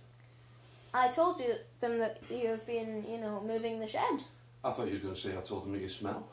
I 0.95 1.09
told 1.09 1.39
you 1.39 1.53
them 1.81 1.99
that 1.99 2.19
you 2.29 2.47
have 2.47 2.65
been, 2.65 3.03
you 3.07 3.17
know, 3.17 3.43
moving 3.45 3.79
the 3.79 3.87
shed. 3.87 4.23
I 4.63 4.71
thought 4.71 4.87
you 4.87 4.93
were 4.93 4.99
going 4.99 5.13
to 5.13 5.19
say 5.19 5.37
I 5.37 5.41
told 5.41 5.65
them 5.65 5.73
that 5.73 5.81
you 5.81 5.89
smell. 5.89 6.25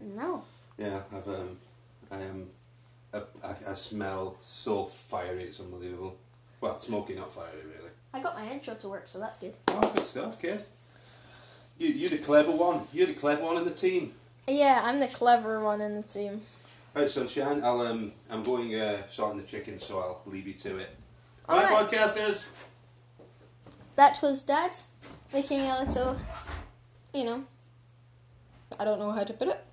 No. 0.00 0.42
Yeah, 0.76 1.00
I've 1.14 1.28
um, 1.28 1.56
I 2.10 2.16
am, 2.16 2.46
I, 3.14 3.18
I, 3.46 3.70
I 3.70 3.74
smell 3.74 4.36
so 4.40 4.84
fiery. 4.84 5.44
It's 5.44 5.60
unbelievable. 5.60 6.18
Well, 6.60 6.76
smoky, 6.78 7.14
not 7.14 7.32
fiery, 7.32 7.62
really. 7.76 7.90
I 8.12 8.22
got 8.22 8.34
my 8.34 8.50
intro 8.52 8.74
to 8.74 8.88
work, 8.88 9.06
so 9.06 9.20
that's 9.20 9.38
good. 9.38 9.56
Oh, 9.68 9.80
good 9.94 10.04
stuff, 10.04 10.42
kid. 10.42 10.64
You, 11.78 11.88
you're 11.88 12.10
the 12.10 12.18
clever 12.18 12.50
one. 12.50 12.82
You're 12.92 13.06
the 13.06 13.14
clever 13.14 13.44
one 13.44 13.56
in 13.58 13.64
the 13.64 13.70
team. 13.74 14.10
Yeah, 14.48 14.82
I'm 14.84 14.98
the 14.98 15.06
clever 15.06 15.62
one 15.62 15.80
in 15.80 15.96
the 15.96 16.02
team. 16.02 16.40
Right, 16.94 17.08
sunshine. 17.08 17.62
I'll 17.62 17.80
um, 17.80 18.12
I'm 18.30 18.42
going 18.42 18.74
uh, 18.74 18.96
sorting 19.08 19.40
the 19.40 19.46
chicken, 19.46 19.78
so 19.78 19.98
I'll 19.98 20.22
leave 20.26 20.46
you 20.46 20.54
to 20.54 20.78
it. 20.78 20.90
All 21.48 21.60
Bye, 21.60 21.70
right. 21.70 21.86
podcasters. 21.86 22.50
That 23.96 24.20
was 24.22 24.42
Dad 24.44 24.72
making 25.32 25.60
a 25.60 25.80
little, 25.80 26.16
you 27.12 27.24
know, 27.24 27.44
I 28.78 28.84
don't 28.84 28.98
know 28.98 29.12
how 29.12 29.24
to 29.24 29.32
put 29.32 29.48
it. 29.48 29.64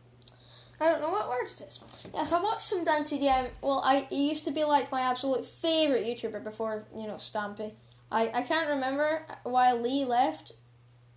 I 0.79 0.89
don't 0.89 1.01
know 1.01 1.09
what 1.09 1.29
word 1.29 1.45
it 1.45 1.61
is. 1.61 2.09
Yes, 2.13 2.31
I 2.31 2.41
watched 2.41 2.63
some 2.63 2.83
Dan 2.83 3.03
TDM. 3.03 3.49
Well, 3.61 3.81
I 3.83 4.07
he 4.09 4.29
used 4.29 4.45
to 4.45 4.51
be 4.51 4.63
like 4.63 4.91
my 4.91 5.01
absolute 5.01 5.45
favorite 5.45 6.05
YouTuber 6.05 6.43
before 6.43 6.85
you 6.95 7.07
know 7.07 7.15
Stampy. 7.15 7.73
I, 8.11 8.31
I 8.33 8.41
can't 8.41 8.69
remember 8.69 9.23
why 9.43 9.73
Lee 9.73 10.05
left. 10.05 10.53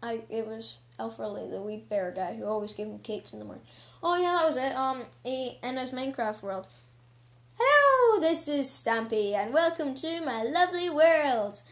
I 0.03 0.21
it 0.29 0.47
was 0.47 0.81
L 0.99 1.11
for 1.11 1.27
Lee, 1.29 1.51
the 1.51 1.63
wee 1.63 1.83
bear 1.89 2.13
guy 2.15 2.35
who 2.35 2.45
always 2.45 2.75
gave 2.75 2.87
him 2.87 2.99
cakes 2.99 3.33
in 3.33 3.39
the 3.39 3.45
morning. 3.45 3.65
Oh 4.03 4.17
yeah, 4.17 4.37
that 4.37 4.47
was 4.47 4.57
it. 4.57 4.77
Um, 4.77 5.05
he 5.25 5.59
in 5.63 5.77
his 5.77 5.93
Minecraft 5.93 6.43
world. 6.43 6.69
Hello, 7.59 8.21
this 8.21 8.49
is 8.49 8.67
Stampy, 8.67 9.33
and 9.33 9.53
welcome 9.53 9.95
to 9.95 10.21
my 10.25 10.43
lovely 10.43 10.91
world. 10.91 11.63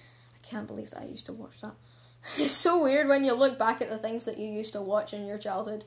I 0.52 0.56
can't 0.56 0.66
believe 0.66 0.90
that 0.90 1.02
I 1.02 1.06
used 1.06 1.26
to 1.26 1.32
watch 1.32 1.60
that. 1.62 1.74
It's 2.38 2.52
so 2.52 2.82
weird 2.84 3.08
when 3.08 3.24
you 3.24 3.32
look 3.32 3.58
back 3.58 3.80
at 3.80 3.88
the 3.88 3.98
things 3.98 4.26
that 4.26 4.38
you 4.38 4.46
used 4.48 4.74
to 4.74 4.82
watch 4.82 5.12
in 5.12 5.26
your 5.26 5.38
childhood. 5.38 5.84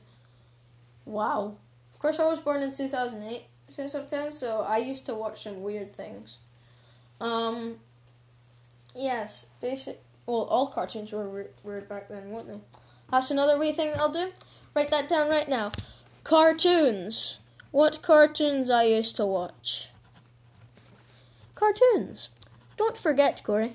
Wow. 1.06 1.56
Of 1.94 1.98
course, 1.98 2.18
I 2.18 2.28
was 2.28 2.40
born 2.40 2.62
in 2.62 2.72
2008, 2.72 3.44
since 3.68 3.94
I'm 3.94 4.06
10, 4.06 4.32
so 4.32 4.60
I 4.68 4.78
used 4.78 5.06
to 5.06 5.14
watch 5.14 5.42
some 5.42 5.62
weird 5.62 5.94
things. 5.94 6.38
Um, 7.20 7.76
yes, 8.94 9.50
basic. 9.62 10.00
Well, 10.26 10.42
all 10.42 10.66
cartoons 10.66 11.12
were 11.12 11.48
weird, 11.64 11.88
back 11.88 12.08
then, 12.08 12.30
weren't 12.30 12.48
they? 12.48 12.60
That's 13.10 13.30
another 13.30 13.58
wee 13.58 13.72
thing 13.72 13.92
I'll 13.96 14.12
do. 14.12 14.32
Write 14.74 14.90
that 14.90 15.08
down 15.08 15.30
right 15.30 15.48
now. 15.48 15.72
Cartoons. 16.24 17.38
What 17.70 18.02
cartoons 18.02 18.70
I 18.70 18.82
used 18.82 19.16
to 19.16 19.24
watch? 19.24 19.90
Cartoons. 21.54 22.28
Don't 22.76 22.96
forget, 22.96 23.42
Corey. 23.42 23.72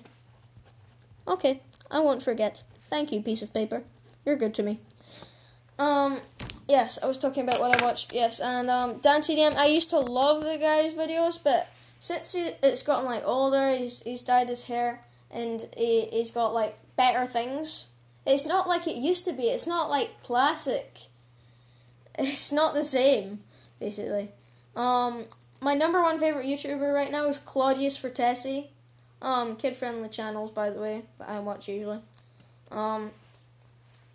Okay, 1.27 1.61
I 1.89 1.99
won't 1.99 2.23
forget. 2.23 2.63
Thank 2.79 3.11
you, 3.11 3.21
piece 3.21 3.41
of 3.41 3.53
paper. 3.53 3.83
You're 4.25 4.35
good 4.35 4.53
to 4.55 4.63
me. 4.63 4.79
Um, 5.79 6.19
yes, 6.67 7.03
I 7.03 7.07
was 7.07 7.17
talking 7.17 7.43
about 7.43 7.59
what 7.59 7.79
I 7.79 7.83
watched. 7.83 8.13
Yes, 8.13 8.39
and 8.39 8.69
um, 8.69 8.99
Dan 8.99 9.21
TDM. 9.21 9.55
I 9.55 9.67
used 9.67 9.89
to 9.91 9.99
love 9.99 10.43
the 10.43 10.57
guy's 10.59 10.95
videos, 10.95 11.43
but 11.43 11.69
since 11.99 12.33
he, 12.33 12.49
it's 12.63 12.83
gotten 12.83 13.05
like 13.05 13.23
older, 13.25 13.69
he's 13.69 14.03
he's 14.03 14.21
dyed 14.21 14.49
his 14.49 14.67
hair, 14.67 15.01
and 15.31 15.67
he 15.75 16.07
he's 16.11 16.31
got 16.31 16.53
like 16.53 16.75
better 16.95 17.25
things. 17.25 17.91
It's 18.25 18.47
not 18.47 18.67
like 18.67 18.87
it 18.87 18.95
used 18.95 19.25
to 19.25 19.33
be. 19.33 19.43
It's 19.43 19.67
not 19.67 19.89
like 19.89 20.21
classic. 20.23 20.99
It's 22.19 22.51
not 22.51 22.73
the 22.73 22.83
same, 22.83 23.39
basically. 23.79 24.29
Um, 24.75 25.23
my 25.61 25.73
number 25.73 26.01
one 26.01 26.19
favorite 26.19 26.45
YouTuber 26.45 26.93
right 26.93 27.09
now 27.09 27.27
is 27.27 27.39
Claudius 27.39 27.97
Vertesi. 27.97 28.67
Um, 29.21 29.55
kid 29.55 29.75
friendly 29.75 30.09
channels, 30.09 30.51
by 30.51 30.69
the 30.69 30.79
way, 30.79 31.03
that 31.19 31.29
I 31.29 31.39
watch 31.39 31.67
usually. 31.67 31.99
Um, 32.71 33.11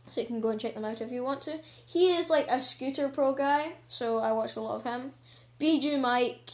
so 0.09 0.21
you 0.21 0.27
can 0.27 0.41
go 0.41 0.51
and 0.51 0.61
check 0.61 0.75
them 0.75 0.85
out 0.85 1.01
if 1.01 1.13
you 1.13 1.23
want 1.23 1.43
to. 1.43 1.59
He 1.85 2.15
is 2.15 2.31
like 2.31 2.49
a 2.49 2.61
scooter 2.61 3.09
pro 3.09 3.33
guy, 3.33 3.73
so 3.89 4.19
I 4.19 4.33
watch 4.33 4.57
a 4.57 4.61
lot 4.61 4.77
of 4.77 4.85
him. 4.85 5.13
Bijou 5.59 5.99
Mike, 5.99 6.51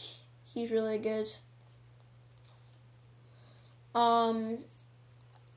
he's 0.53 0.71
really 0.71 0.97
good. 0.97 1.27
Um, 3.95 4.57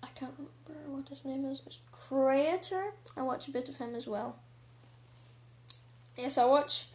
I 0.02 0.08
can't 0.14 0.32
remember 0.36 0.90
what 0.90 1.08
his 1.08 1.24
name 1.24 1.44
is. 1.46 1.62
It's 1.66 1.80
Creator. 1.90 2.92
I 3.16 3.22
watch 3.22 3.48
a 3.48 3.50
bit 3.50 3.68
of 3.68 3.78
him 3.78 3.94
as 3.94 4.06
well. 4.06 4.36
Yes, 6.16 6.38
I 6.38 6.44
watch 6.44 6.86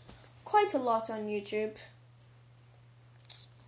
quite 0.46 0.74
a 0.74 0.78
lot 0.78 1.10
on 1.10 1.28
YouTube. 1.28 1.78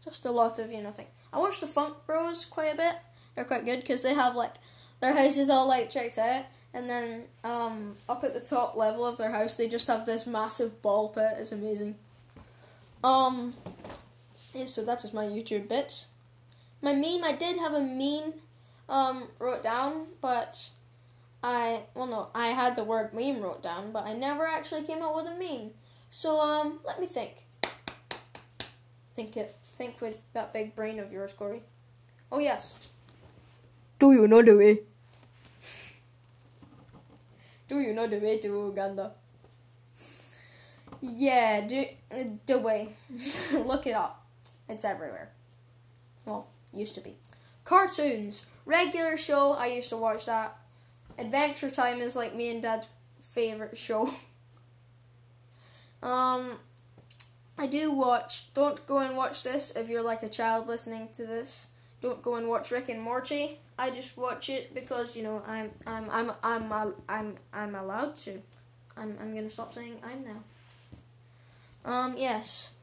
Just 0.03 0.25
a 0.25 0.31
lot 0.31 0.59
of 0.59 0.71
you 0.71 0.81
know 0.81 0.91
thing. 0.91 1.07
I 1.33 1.39
watch 1.39 1.59
the 1.59 1.67
Funk 1.67 1.95
Bros 2.05 2.45
quite 2.45 2.73
a 2.73 2.77
bit. 2.77 2.95
They're 3.35 3.45
quite 3.45 3.65
good 3.65 3.81
because 3.81 4.03
they 4.03 4.13
have 4.13 4.35
like 4.35 4.53
their 5.01 5.13
houses 5.13 5.49
all 5.49 5.67
like 5.67 5.89
checked 5.89 6.17
out, 6.17 6.45
and 6.73 6.89
then 6.89 7.23
um, 7.43 7.95
up 8.07 8.23
at 8.23 8.33
the 8.33 8.39
top 8.39 8.75
level 8.75 9.05
of 9.05 9.17
their 9.17 9.31
house 9.31 9.57
they 9.57 9.67
just 9.67 9.87
have 9.87 10.05
this 10.05 10.27
massive 10.27 10.81
ball 10.81 11.09
pit. 11.09 11.33
It's 11.37 11.51
amazing. 11.51 11.95
Um, 13.03 13.53
yeah, 14.53 14.65
so 14.65 14.83
that 14.85 15.03
is 15.03 15.13
my 15.13 15.25
YouTube 15.25 15.67
bits. 15.67 16.09
My 16.81 16.93
meme, 16.93 17.23
I 17.23 17.33
did 17.37 17.57
have 17.57 17.73
a 17.73 17.81
meme 17.81 18.33
um, 18.87 19.27
wrote 19.39 19.63
down, 19.63 20.05
but 20.21 20.69
I 21.43 21.81
well 21.95 22.07
no, 22.07 22.29
I 22.35 22.47
had 22.47 22.75
the 22.75 22.83
word 22.83 23.13
meme 23.13 23.41
wrote 23.41 23.63
down, 23.63 23.91
but 23.91 24.05
I 24.05 24.13
never 24.13 24.45
actually 24.45 24.83
came 24.83 25.01
up 25.01 25.15
with 25.15 25.25
a 25.25 25.37
meme. 25.37 25.71
So 26.09 26.39
um, 26.39 26.79
let 26.85 26.99
me 26.99 27.07
think. 27.07 27.45
Think 29.15 29.35
it. 29.35 29.55
Think 29.83 29.99
with 29.99 30.23
that 30.31 30.53
big 30.53 30.75
brain 30.75 30.97
of 30.97 31.11
yours, 31.11 31.33
Corey. 31.33 31.61
Oh 32.31 32.39
yes. 32.39 32.93
Do 33.99 34.13
you 34.13 34.29
know 34.29 34.41
the 34.41 34.55
way? 34.55 34.79
Do 37.67 37.81
you 37.81 37.91
know 37.93 38.07
the 38.07 38.19
way 38.19 38.37
to 38.37 38.47
Uganda? 38.47 39.11
Yeah, 41.01 41.67
do 41.67 41.83
the 42.45 42.59
way. 42.59 42.95
Look 43.65 43.85
it 43.85 43.93
up. 43.93 44.25
It's 44.69 44.85
everywhere. 44.85 45.31
Well, 46.25 46.47
used 46.73 46.95
to 46.95 47.01
be. 47.01 47.17
Cartoons. 47.65 48.49
Regular 48.65 49.17
show, 49.17 49.51
I 49.51 49.65
used 49.65 49.89
to 49.89 49.97
watch 49.97 50.27
that. 50.27 50.55
Adventure 51.19 51.69
Time 51.69 51.99
is 51.99 52.15
like 52.15 52.33
me 52.33 52.51
and 52.51 52.61
Dad's 52.61 52.89
favorite 53.19 53.75
show. 53.75 54.07
um, 56.01 56.55
I 57.57 57.67
do 57.67 57.91
watch. 57.91 58.53
Don't 58.53 58.85
go 58.87 58.99
and 58.99 59.15
watch 59.15 59.43
this 59.43 59.75
if 59.75 59.89
you're 59.89 60.01
like 60.01 60.23
a 60.23 60.29
child 60.29 60.67
listening 60.67 61.09
to 61.13 61.25
this. 61.25 61.69
don't 62.01 62.21
go 62.21 62.35
and 62.35 62.49
watch 62.49 62.71
Rick 62.71 62.89
and 62.89 63.01
Morty. 63.01 63.59
I 63.77 63.89
just 63.89 64.17
watch 64.17 64.49
it 64.49 64.73
because 64.73 65.15
you 65.15 65.23
know 65.23 65.41
I'm 65.47 65.71
I'm 65.87 66.09
I'm 66.09 66.31
I'm 66.43 66.71
I'm 66.71 66.93
I'm, 67.07 67.35
I'm 67.53 67.75
allowed 67.75 68.15
to. 68.17 68.41
I'm 68.97 69.17
I'm 69.19 69.33
gonna 69.33 69.49
stop 69.49 69.73
saying 69.73 69.97
I'm 70.03 70.23
now. 70.23 70.43
Um 71.85 72.15
yes, 72.17 72.75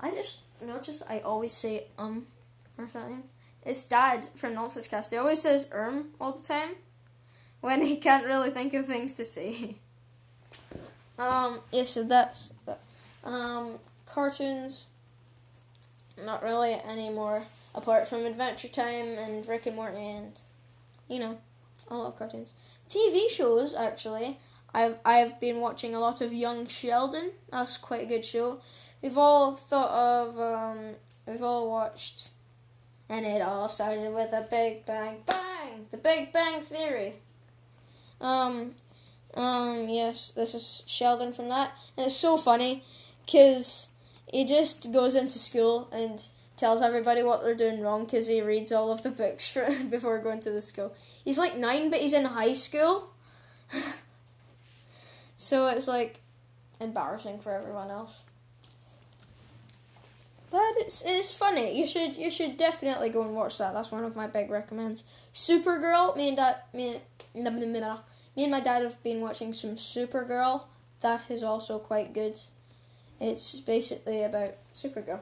I 0.00 0.10
just 0.10 0.42
noticed 0.62 1.04
I 1.10 1.20
always 1.20 1.52
say 1.52 1.84
um 1.98 2.26
or 2.76 2.86
something. 2.86 3.24
It's 3.64 3.84
Dad 3.86 4.24
from 4.36 4.54
Nonsense 4.54 4.88
Cast. 4.88 5.10
He 5.10 5.16
always 5.16 5.42
says 5.42 5.68
erm 5.72 6.10
all 6.20 6.32
the 6.32 6.42
time 6.42 6.76
when 7.60 7.82
he 7.82 7.96
can't 7.96 8.24
really 8.24 8.50
think 8.50 8.72
of 8.74 8.86
things 8.86 9.14
to 9.16 9.24
say. 9.24 9.76
um 11.18 11.60
yeah, 11.72 11.84
so 11.84 12.04
that's 12.04 12.50
that. 12.66 12.80
Um 13.24 13.78
cartoons. 14.12 14.88
Not 16.24 16.42
really 16.42 16.74
anymore 16.74 17.44
apart 17.74 18.08
from 18.08 18.26
Adventure 18.26 18.68
Time 18.68 19.06
and 19.18 19.46
Rick 19.46 19.66
and 19.66 19.76
Morty 19.76 19.96
and 19.96 20.32
you 21.08 21.20
know, 21.20 21.38
a 21.88 21.96
lot 21.96 22.08
of 22.08 22.18
cartoons. 22.18 22.54
TV 22.88 23.30
shows 23.30 23.74
actually. 23.74 24.38
I've 24.74 24.98
I've 25.04 25.40
been 25.40 25.60
watching 25.60 25.94
a 25.94 26.00
lot 26.00 26.20
of 26.20 26.32
Young 26.32 26.66
Sheldon. 26.66 27.30
That's 27.50 27.78
quite 27.78 28.02
a 28.02 28.06
good 28.06 28.24
show. 28.24 28.60
We've 29.02 29.16
all 29.16 29.52
thought 29.52 29.90
of 29.90 30.38
um, 30.38 30.94
we've 31.26 31.42
all 31.42 31.70
watched 31.70 32.30
and 33.08 33.24
it 33.24 33.40
all 33.40 33.68
started 33.68 34.12
with 34.12 34.32
a 34.32 34.46
big 34.50 34.84
bang 34.84 35.22
bang. 35.26 35.86
The 35.90 35.96
Big 35.96 36.32
Bang 36.32 36.60
Theory. 36.60 37.14
Um 38.20 38.74
um 39.34 39.88
yes, 39.88 40.32
this 40.32 40.54
is 40.54 40.84
Sheldon 40.86 41.32
from 41.32 41.48
that. 41.48 41.72
And 41.96 42.06
it's 42.06 42.16
so 42.16 42.36
funny 42.36 42.82
cuz 43.30 43.87
he 44.32 44.44
just 44.44 44.92
goes 44.92 45.14
into 45.14 45.38
school 45.38 45.88
and 45.92 46.26
tells 46.56 46.82
everybody 46.82 47.22
what 47.22 47.42
they're 47.42 47.54
doing 47.54 47.80
wrong 47.80 48.04
because 48.04 48.28
he 48.28 48.42
reads 48.42 48.72
all 48.72 48.90
of 48.90 49.02
the 49.02 49.10
books 49.10 49.50
for, 49.52 49.66
before 49.88 50.18
going 50.18 50.40
to 50.40 50.50
the 50.50 50.62
school. 50.62 50.94
He's 51.24 51.38
like 51.38 51.56
nine, 51.56 51.90
but 51.90 52.00
he's 52.00 52.12
in 52.12 52.24
high 52.24 52.52
school. 52.52 53.10
so 55.36 55.68
it's 55.68 55.88
like 55.88 56.20
embarrassing 56.80 57.38
for 57.38 57.52
everyone 57.52 57.90
else. 57.90 58.22
But 60.50 60.72
it's 60.78 61.04
it's 61.04 61.34
funny. 61.34 61.78
You 61.78 61.86
should 61.86 62.16
you 62.16 62.30
should 62.30 62.56
definitely 62.56 63.10
go 63.10 63.22
and 63.22 63.34
watch 63.34 63.58
that. 63.58 63.74
That's 63.74 63.92
one 63.92 64.04
of 64.04 64.16
my 64.16 64.26
big 64.26 64.50
recommends. 64.50 65.04
Supergirl. 65.34 66.16
Me 66.16 66.28
and 66.28 66.36
dad 66.38 66.56
me 66.72 66.96
me 67.34 68.44
and 68.44 68.50
my 68.50 68.60
dad 68.60 68.82
have 68.82 69.02
been 69.02 69.20
watching 69.20 69.52
some 69.52 69.76
Supergirl. 69.76 70.64
That 71.00 71.30
is 71.30 71.42
also 71.42 71.78
quite 71.78 72.14
good. 72.14 72.38
It's 73.20 73.60
basically 73.60 74.22
about 74.22 74.54
Supergirl. 74.72 75.20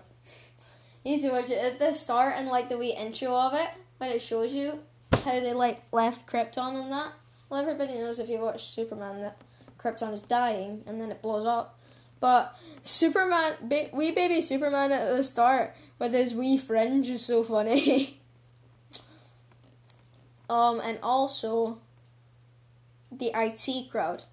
You 1.04 1.16
need 1.16 1.22
to 1.22 1.30
watch 1.30 1.50
it 1.50 1.64
at 1.64 1.78
the 1.78 1.92
start 1.92 2.35
and 2.37 2.48
like 2.48 2.68
the 2.68 2.78
wee 2.78 2.94
intro 2.96 3.35
of 3.35 3.54
it 3.54 3.68
when 3.98 4.11
it 4.11 4.20
shows 4.20 4.54
you 4.54 4.80
how 5.24 5.40
they 5.40 5.52
like 5.52 5.82
left 5.92 6.26
Krypton 6.26 6.82
and 6.82 6.92
that. 6.92 7.12
Well, 7.48 7.61
everybody 7.61 7.94
knows 7.94 8.18
if 8.18 8.28
you 8.28 8.38
watch 8.38 8.64
Superman 8.64 9.20
that 9.20 9.37
Krypton 9.78 10.12
is 10.12 10.22
dying 10.22 10.82
and 10.87 11.00
then 11.00 11.11
it 11.11 11.22
blows 11.22 11.46
up. 11.46 11.78
But 12.18 12.56
Superman, 12.82 13.54
ba- 13.62 13.90
wee 13.92 14.11
baby 14.11 14.40
Superman 14.40 14.92
at 14.92 15.16
the 15.16 15.22
start 15.22 15.74
with 15.98 16.12
his 16.12 16.35
wee 16.35 16.59
fringe 16.59 17.09
is 17.09 17.24
so 17.24 17.42
funny. 17.42 18.18
um, 20.50 20.80
and 20.85 20.98
also 21.02 21.78
the 23.12 23.30
IT 23.35 23.90
crowd. 23.90 24.24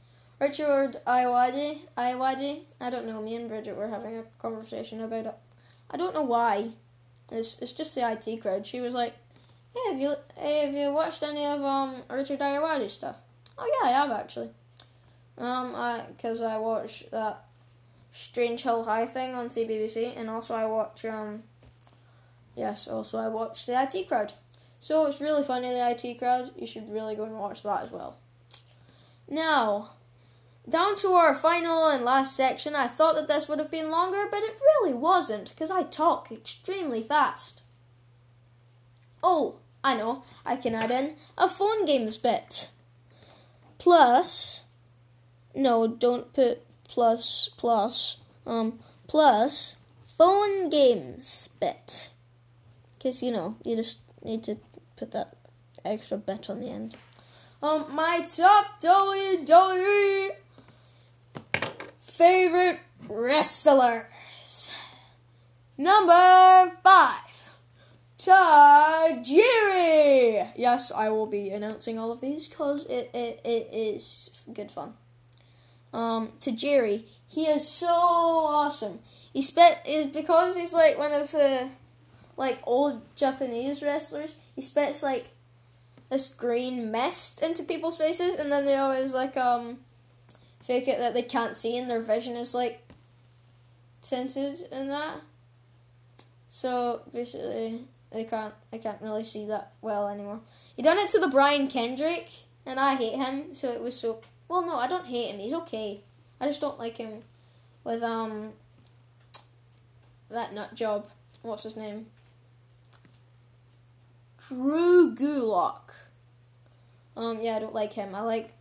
Richard 0.44 0.98
Ayoade, 1.08 1.80
Ayoade, 1.98 2.64
I 2.82 2.90
don't 2.90 3.08
know, 3.08 3.22
me 3.22 3.38
and 3.38 3.48
Bridget 3.48 3.78
were 3.78 3.88
having 3.88 4.18
a 4.18 4.24
conversation 4.40 5.00
about 5.00 5.26
it. 5.28 5.36
I 5.90 5.96
don't 5.96 6.14
know 6.14 6.24
why. 6.24 6.72
It's 7.32 7.62
it's 7.62 7.72
just 7.72 7.96
the 7.96 8.02
IT 8.12 8.42
crowd. 8.42 8.66
She 8.66 8.82
was 8.82 8.94
like, 8.94 9.14
"Hey, 9.74 9.92
have 9.92 10.02
you 10.02 10.14
hey, 10.38 10.66
have 10.66 10.74
you 10.74 10.92
watched 10.92 11.24
any 11.24 11.46
of 11.46 11.62
um 11.64 11.96
Richard 12.10 12.42
Ayoade's 12.42 12.92
stuff?" 12.92 13.22
Oh 13.58 13.72
yeah, 13.74 13.88
I 13.88 13.92
have 13.94 14.12
actually. 14.12 14.50
Um, 15.38 15.74
I 15.76 16.02
because 16.10 16.42
I 16.42 16.58
watched 16.58 17.12
that 17.12 17.46
Strange 18.12 18.64
Hill 18.64 18.84
High 18.84 19.06
thing 19.06 19.36
on 19.36 19.48
CBBC, 19.48 20.18
and 20.18 20.30
also 20.30 20.56
I 20.56 20.66
watch 20.66 21.06
um. 21.06 21.44
Yes, 22.54 22.90
also 22.90 23.18
I 23.18 23.30
watch 23.30 23.66
the 23.66 23.82
IT 23.82 24.10
crowd. 24.10 24.34
So 24.82 25.06
it's 25.06 25.22
really 25.22 25.44
funny 25.44 25.70
the 25.70 25.90
IT 25.90 26.20
crowd. 26.20 26.52
You 26.58 26.68
should 26.68 26.90
really 26.90 27.16
go 27.16 27.24
and 27.24 27.40
watch 27.40 27.64
that 27.64 27.84
as 27.84 27.92
well. 27.92 28.18
Now, 29.30 29.92
down 30.68 30.96
to 30.98 31.10
our 31.10 31.36
final 31.36 31.90
and 31.90 32.06
last 32.06 32.36
section, 32.36 32.76
I 32.76 32.88
thought 32.88 33.16
that 33.16 33.28
this 33.28 33.50
would 33.50 33.60
have 33.60 33.72
been 33.72 33.92
longer, 33.92 34.26
but 34.32 34.44
it 34.44 34.60
really 34.62 34.94
wasn't, 34.94 35.50
because 35.50 35.70
I 35.70 35.84
talk 35.84 36.32
extremely 36.32 37.02
fast. 37.02 37.64
Oh, 39.22 39.56
I 39.84 39.96
know, 39.96 40.24
I 40.46 40.56
can 40.56 40.76
add 40.76 40.92
in 40.92 41.16
a 41.38 41.50
phone 41.50 41.86
games 41.86 42.18
bit. 42.18 42.70
Plus, 43.78 44.66
no, 45.54 45.88
don't 45.88 46.32
put 46.34 46.62
plus, 46.88 47.50
plus, 47.58 48.18
um, 48.48 48.80
plus 49.08 49.82
phone 50.06 50.70
games 50.70 51.58
bit. 51.60 52.12
Because, 52.98 53.22
you 53.22 53.32
know, 53.32 53.58
you 53.66 53.76
just 53.76 54.00
need 54.24 54.44
to 54.46 54.58
put 54.96 55.12
that 55.12 55.36
extra 55.84 56.18
bit 56.18 56.50
on 56.50 56.62
the 56.62 56.70
end. 56.70 56.96
Um, 57.62 57.86
my 57.94 58.20
top 58.26 58.82
WWE 58.82 60.30
favorite 62.14 62.80
wrestlers. 63.10 64.78
Number 65.78 66.72
five, 66.84 67.50
Tajiri. 68.20 69.34
Yes, 70.56 70.92
I 70.92 71.10
will 71.10 71.26
be 71.26 71.50
announcing 71.50 71.98
all 71.98 72.12
of 72.12 72.22
these 72.22 72.48
because 72.48 72.86
it, 72.86 73.10
it, 73.16 73.42
it 73.44 73.68
is 73.74 74.44
good 74.54 74.70
fun. 74.70 74.94
Um, 75.92 76.28
Tajiri, 76.40 77.06
he 77.28 77.46
is 77.46 77.68
so 77.68 77.88
awesome. 77.88 79.00
He 79.34 79.42
spent 79.42 79.80
is 79.88 80.08
because 80.08 80.56
he's 80.56 80.74
like 80.74 81.00
one 81.00 81.14
of 81.14 81.32
the 81.32 81.72
like 82.38 82.60
old 82.66 83.02
Japanese 83.16 83.82
wrestlers. 83.82 84.40
He 84.56 84.62
spits 84.62 85.02
like 85.02 85.26
this 86.12 86.32
green 86.32 86.92
mist 86.92 87.42
into 87.42 87.64
people's 87.64 87.98
faces, 87.98 88.36
and 88.36 88.52
then 88.52 88.66
they 88.66 88.76
always 88.76 89.16
like 89.16 89.36
um 89.36 89.80
fake 90.64 90.88
it 90.88 90.98
that 90.98 91.14
they 91.14 91.22
can't 91.22 91.58
see 91.58 91.78
and 91.78 91.90
their 91.90 92.02
vision 92.02 92.36
is 92.36 92.56
like 92.56 92.82
tinted 94.02 94.56
in 94.72 94.88
that. 94.88 95.18
So 96.48 97.02
basically 97.14 97.82
they 98.12 98.24
can't 98.24 98.54
they 98.72 98.78
can't 98.78 99.02
really 99.02 99.24
see 99.24 99.46
that 99.48 99.74
well 99.82 100.08
anymore. 100.08 100.40
He 100.76 100.82
done 100.82 100.98
it 100.98 101.10
to 101.10 101.20
the 101.20 101.28
Brian 101.28 101.68
Kendrick 101.68 102.30
and 102.66 102.80
I 102.80 102.96
hate 102.96 103.16
him, 103.16 103.54
so 103.54 103.72
it 103.72 103.82
was 103.82 104.00
so 104.00 104.22
well 104.48 104.66
no, 104.66 104.78
I 104.78 104.88
don't 104.88 105.06
hate 105.06 105.32
him, 105.32 105.40
he's 105.40 105.54
okay. 105.54 106.00
I 106.40 106.46
just 106.46 106.62
don't 106.62 106.80
like 106.80 106.98
him 106.98 107.24
with 107.84 108.04
um 108.04 108.54
that 110.30 110.54
nut 110.54 110.74
job. 110.76 111.08
What's 111.42 111.64
his 111.64 111.76
name? 111.76 112.06
Drew 114.48 115.14
Gulak. 115.16 115.92
Um 117.18 117.40
yeah, 117.42 117.58
I 117.58 117.60
don't 117.60 117.76
like 117.76 117.94
him. 117.94 118.16
I 118.16 118.22
like 118.22 118.54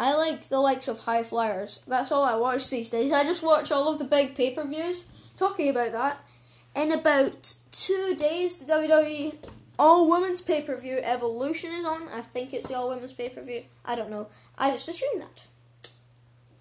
I 0.00 0.14
like 0.16 0.48
the 0.48 0.58
likes 0.58 0.88
of 0.88 1.00
High 1.00 1.22
Flyers. 1.22 1.84
That's 1.86 2.10
all 2.10 2.24
I 2.24 2.34
watch 2.34 2.70
these 2.70 2.88
days. 2.88 3.12
I 3.12 3.22
just 3.22 3.44
watch 3.44 3.70
all 3.70 3.92
of 3.92 3.98
the 3.98 4.06
big 4.06 4.34
pay 4.34 4.54
per 4.54 4.64
views. 4.66 5.12
Talking 5.36 5.68
about 5.68 5.92
that, 5.92 6.16
in 6.74 6.90
about 6.90 7.54
two 7.70 8.14
days, 8.16 8.64
the 8.64 8.72
WWE 8.72 9.34
All 9.78 10.08
Women's 10.08 10.40
pay 10.40 10.62
per 10.62 10.78
view 10.78 10.98
Evolution 11.04 11.72
is 11.74 11.84
on. 11.84 12.08
I 12.14 12.22
think 12.22 12.54
it's 12.54 12.68
the 12.68 12.76
All 12.76 12.88
Women's 12.88 13.12
pay 13.12 13.28
per 13.28 13.42
view. 13.42 13.64
I 13.84 13.94
don't 13.94 14.08
know. 14.08 14.28
I 14.56 14.70
just 14.70 14.88
assume 14.88 15.20
that. 15.20 15.46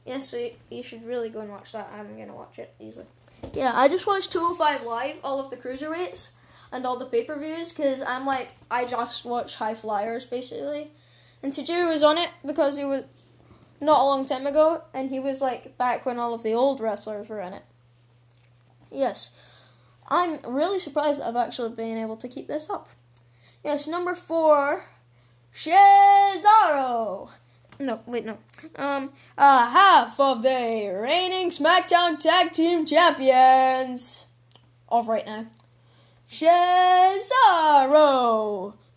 Yeah, 0.05 0.19
so 0.19 0.49
you 0.69 0.83
should 0.83 1.05
really 1.05 1.29
go 1.29 1.39
and 1.39 1.49
watch 1.49 1.71
that. 1.71 1.87
I'm 1.93 2.17
gonna 2.17 2.35
watch 2.35 2.59
it 2.59 2.73
easily. 2.77 3.07
Yeah, 3.53 3.71
I 3.73 3.87
just 3.87 4.05
watched 4.05 4.33
205 4.33 4.85
Live, 4.85 5.21
all 5.23 5.39
of 5.39 5.49
the 5.49 5.55
cruiserweights, 5.55 6.33
and 6.73 6.85
all 6.85 6.99
the 6.99 7.05
pay 7.05 7.23
per 7.23 7.39
views, 7.39 7.71
because 7.71 8.01
I'm 8.01 8.25
like, 8.25 8.49
I 8.69 8.83
just 8.83 9.23
watch 9.23 9.55
High 9.55 9.75
Flyers 9.75 10.25
basically. 10.25 10.91
And 11.41 11.53
Tajiri 11.53 11.89
was 11.89 12.03
on 12.03 12.17
it 12.17 12.29
because 12.45 12.77
he 12.77 12.83
was 12.83 13.07
not 13.81 14.01
a 14.01 14.03
long 14.03 14.25
time 14.25 14.45
ago, 14.45 14.83
and 14.93 15.09
he 15.09 15.19
was 15.19 15.41
like 15.41 15.77
back 15.77 16.05
when 16.05 16.19
all 16.19 16.33
of 16.33 16.43
the 16.43 16.53
old 16.53 16.79
wrestlers 16.81 17.29
were 17.29 17.41
in 17.41 17.53
it. 17.53 17.63
Yes, 18.91 19.71
I'm 20.09 20.39
really 20.47 20.79
surprised 20.79 21.21
I've 21.21 21.35
actually 21.35 21.75
been 21.75 21.97
able 21.97 22.17
to 22.17 22.27
keep 22.27 22.47
this 22.47 22.69
up. 22.69 22.89
Yes, 23.63 23.87
number 23.87 24.15
four, 24.15 24.83
Cesaro. 25.53 27.29
No, 27.79 28.01
wait, 28.05 28.25
no. 28.25 28.37
Um, 28.75 29.13
uh, 29.37 29.69
half 29.69 30.19
of 30.19 30.43
the 30.43 30.99
reigning 31.01 31.49
SmackDown 31.49 32.19
Tag 32.19 32.51
Team 32.51 32.85
Champions 32.85 34.27
of 34.89 35.07
right 35.07 35.25
now. 35.25 35.45
Cesaro 36.27 37.19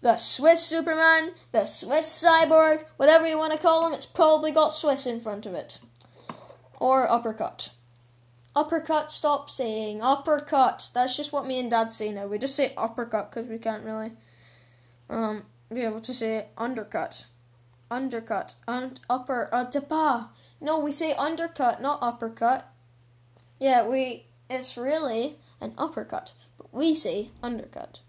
the 0.02 0.16
Swiss 0.16 0.60
Superman, 0.60 1.30
the 1.52 1.64
Swiss 1.64 2.24
Cyborg, 2.24 2.84
whatever 2.96 3.26
you 3.26 3.38
want 3.38 3.52
to 3.52 3.58
call 3.58 3.86
him, 3.86 3.94
it's 3.94 4.04
probably 4.04 4.50
got 4.50 4.74
Swiss 4.74 5.06
in 5.06 5.20
front 5.20 5.46
of 5.46 5.54
it. 5.54 5.78
Or 6.80 7.10
uppercut. 7.10 7.72
Uppercut, 8.54 9.10
stop 9.10 9.48
saying 9.48 10.02
uppercut. 10.02 10.90
That's 10.92 11.16
just 11.16 11.32
what 11.32 11.46
me 11.46 11.60
and 11.60 11.70
dad 11.70 11.92
say 11.92 12.12
now. 12.12 12.26
We 12.26 12.38
just 12.38 12.56
say 12.56 12.74
uppercut 12.76 13.30
because 13.30 13.48
we 13.48 13.58
can't 13.58 13.84
really 13.84 14.10
um, 15.08 15.44
be 15.72 15.82
able 15.82 16.00
to 16.00 16.12
say 16.12 16.48
undercut, 16.58 17.26
undercut, 17.90 18.56
and 18.66 18.98
upper, 19.08 19.48
uh. 19.52 20.24
No, 20.60 20.78
we 20.80 20.92
say 20.92 21.14
undercut, 21.14 21.80
not 21.80 22.02
uppercut. 22.02 22.68
Yeah, 23.60 23.86
we, 23.86 24.26
it's 24.50 24.76
really 24.76 25.36
an 25.60 25.74
uppercut, 25.78 26.32
but 26.58 26.74
we 26.74 26.94
say 26.94 27.30
undercut. 27.42 28.00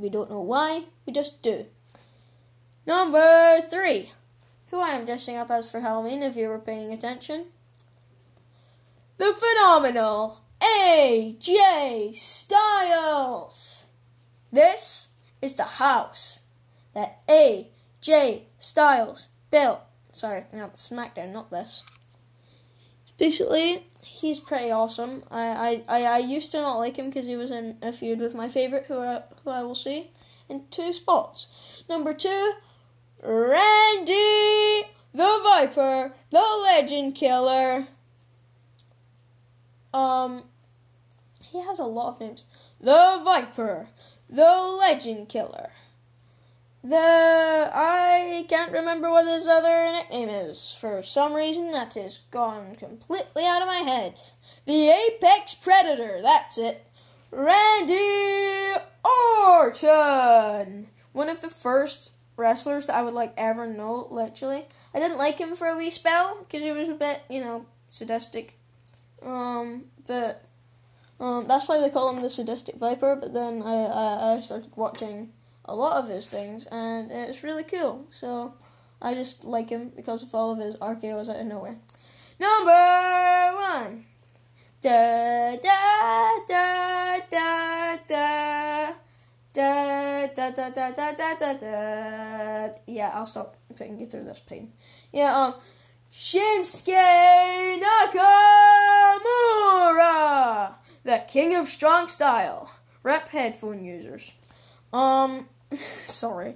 We 0.00 0.08
don't 0.08 0.30
know 0.30 0.40
why, 0.40 0.84
we 1.10 1.14
just 1.14 1.42
do. 1.42 1.66
Number 2.86 3.60
three. 3.62 4.10
Who 4.70 4.78
I 4.78 4.90
am 4.90 5.04
dressing 5.04 5.36
up 5.36 5.50
as 5.50 5.68
for 5.70 5.80
Halloween, 5.80 6.22
if 6.22 6.36
you 6.36 6.46
were 6.48 6.60
paying 6.60 6.92
attention. 6.92 7.46
The 9.18 9.32
phenomenal 9.32 10.40
AJ 10.62 12.14
Styles. 12.14 13.90
This 14.52 15.12
is 15.42 15.56
the 15.56 15.64
house 15.64 16.44
that 16.94 17.26
AJ 17.26 18.42
Styles 18.58 19.30
built. 19.50 19.80
Sorry, 20.12 20.44
no, 20.52 20.68
SmackDown, 20.76 21.32
not 21.32 21.50
this. 21.50 21.82
Basically, 23.18 23.84
he's 24.02 24.38
pretty 24.38 24.70
awesome. 24.70 25.24
I, 25.28 25.82
I, 25.88 25.98
I, 25.98 26.04
I 26.04 26.18
used 26.18 26.52
to 26.52 26.60
not 26.60 26.78
like 26.78 26.96
him 26.96 27.06
because 27.06 27.26
he 27.26 27.36
was 27.36 27.50
in 27.50 27.78
a 27.82 27.92
feud 27.92 28.20
with 28.20 28.36
my 28.36 28.48
favorite, 28.48 28.84
who 28.86 29.00
I, 29.00 29.22
who 29.42 29.50
I 29.50 29.64
will 29.64 29.74
see 29.74 30.10
in 30.50 30.64
two 30.70 30.92
spots. 30.92 31.84
Number 31.88 32.12
two, 32.12 32.52
Randy 33.22 34.82
the 35.12 35.40
Viper, 35.42 36.12
the 36.30 36.44
Legend 36.62 37.14
Killer. 37.14 37.86
Um, 39.92 40.44
he 41.42 41.60
has 41.60 41.78
a 41.78 41.84
lot 41.84 42.14
of 42.14 42.20
names. 42.20 42.46
The 42.80 43.20
Viper, 43.24 43.88
the 44.28 44.78
Legend 44.80 45.28
Killer. 45.28 45.70
The 46.82 46.96
I 46.96 48.46
can't 48.48 48.72
remember 48.72 49.10
what 49.10 49.26
his 49.26 49.46
other 49.46 49.92
nickname 49.92 50.30
is. 50.30 50.74
For 50.80 51.02
some 51.02 51.34
reason, 51.34 51.72
that 51.72 51.96
is 51.96 52.20
gone 52.30 52.76
completely 52.76 53.44
out 53.44 53.60
of 53.60 53.68
my 53.68 53.82
head. 53.84 54.18
The 54.64 54.88
Apex 54.88 55.54
Predator. 55.54 56.20
That's 56.22 56.56
it. 56.56 56.86
Randy 57.30 58.80
Orton. 59.04 60.88
One 61.12 61.28
of 61.28 61.40
the 61.40 61.48
first 61.48 62.14
wrestlers 62.36 62.88
I 62.88 63.02
would 63.02 63.14
like 63.14 63.34
ever 63.36 63.66
know. 63.66 64.08
Literally, 64.10 64.64
I 64.94 64.98
didn't 64.98 65.18
like 65.18 65.38
him 65.38 65.54
for 65.54 65.68
a 65.68 65.76
wee 65.76 65.90
spell 65.90 66.38
because 66.40 66.64
he 66.64 66.72
was 66.72 66.88
a 66.88 66.94
bit, 66.94 67.22
you 67.30 67.40
know, 67.40 67.66
sadistic. 67.88 68.54
Um, 69.22 69.84
but 70.06 70.42
um, 71.20 71.46
that's 71.46 71.68
why 71.68 71.78
they 71.78 71.90
call 71.90 72.14
him 72.14 72.22
the 72.22 72.30
sadistic 72.30 72.76
viper. 72.76 73.14
But 73.14 73.32
then 73.32 73.62
I, 73.62 73.74
I, 73.74 74.34
I 74.34 74.40
started 74.40 74.70
watching 74.76 75.32
a 75.64 75.74
lot 75.74 76.02
of 76.02 76.08
his 76.08 76.28
things, 76.28 76.66
and 76.66 77.12
it's 77.12 77.44
really 77.44 77.64
cool. 77.64 78.06
So 78.10 78.54
I 79.00 79.14
just 79.14 79.44
like 79.44 79.70
him 79.70 79.92
because 79.94 80.22
of 80.22 80.34
all 80.34 80.50
of 80.50 80.58
his 80.58 80.76
RKO's 80.78 81.28
out 81.28 81.40
of 81.40 81.46
nowhere. 81.46 81.76
Number 82.40 83.56
one. 83.56 84.06
Da 84.82 85.56
da 85.56 86.38
da 86.48 87.18
da 87.30 87.96
da. 88.08 88.92
Da, 89.52 90.26
da, 90.28 90.50
da, 90.52 90.70
da, 90.70 90.90
da, 90.92 91.12
da, 91.12 91.34
da, 91.38 91.52
da. 91.58 92.72
Yeah, 92.86 93.10
I'll 93.12 93.26
stop 93.26 93.56
putting 93.76 93.98
you 93.98 94.06
through 94.06 94.24
this 94.24 94.40
pain. 94.40 94.72
Yeah, 95.12 95.36
um, 95.36 95.54
Shinsuke 96.12 97.80
Nakamura, 97.82 98.32
the 101.04 101.24
king 101.26 101.56
of 101.56 101.66
strong 101.66 102.06
style. 102.08 102.70
Rep 103.02 103.28
headphone 103.28 103.84
users. 103.84 104.38
Um, 104.92 105.48
sorry, 105.74 106.54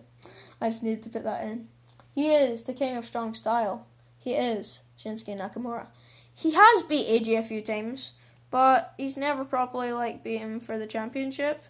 I 0.62 0.68
just 0.68 0.82
needed 0.82 1.02
to 1.02 1.10
put 1.10 1.24
that 1.24 1.42
in. 1.44 1.68
He 2.14 2.32
is 2.32 2.62
the 2.62 2.74
king 2.74 2.96
of 2.96 3.04
strong 3.04 3.34
style. 3.34 3.86
He 4.18 4.34
is 4.34 4.84
Shinsuke 4.96 5.36
Nakamura. 5.38 5.88
He 6.36 6.52
has 6.54 6.82
beat 6.82 7.06
AJ 7.06 7.38
a 7.38 7.42
few 7.42 7.62
times, 7.62 8.12
but 8.50 8.94
he's 8.98 9.16
never 9.16 9.44
properly 9.44 9.92
like 9.92 10.24
beat 10.24 10.38
him 10.38 10.60
for 10.60 10.78
the 10.78 10.86
championship. 10.86 11.62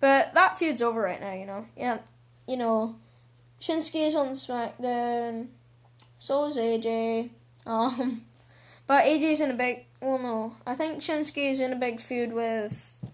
But 0.00 0.32
that 0.34 0.56
feud's 0.56 0.82
over 0.82 1.00
right 1.00 1.20
now, 1.20 1.32
you 1.32 1.46
know. 1.46 1.66
Yeah, 1.76 1.98
you 2.46 2.56
know, 2.56 2.96
Shinsuke's 3.60 4.14
on 4.14 4.28
SmackDown. 4.28 5.48
So 6.16 6.44
is 6.48 6.56
AJ. 6.56 7.30
Um, 7.66 8.22
but 8.86 9.04
AJ's 9.04 9.40
in 9.40 9.50
a 9.50 9.54
big. 9.54 9.84
Well, 10.00 10.18
no, 10.18 10.56
I 10.66 10.74
think 10.74 11.00
Shinsuke's 11.00 11.60
in 11.60 11.72
a 11.72 11.76
big 11.76 12.00
feud 12.00 12.32
with 12.32 13.04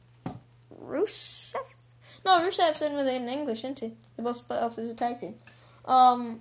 Rusev. 0.83 1.57
No, 2.24 2.40
Rusev's 2.40 2.80
in 2.80 2.94
with 2.94 3.07
Aiden 3.07 3.28
English, 3.28 3.64
isn't 3.64 3.80
he? 3.80 3.92
They 4.16 4.22
both 4.22 4.37
split 4.37 4.61
up 4.61 4.78
as 4.78 4.90
a 4.90 4.96
tag 4.96 5.18
team. 5.18 5.35
Um, 5.85 6.38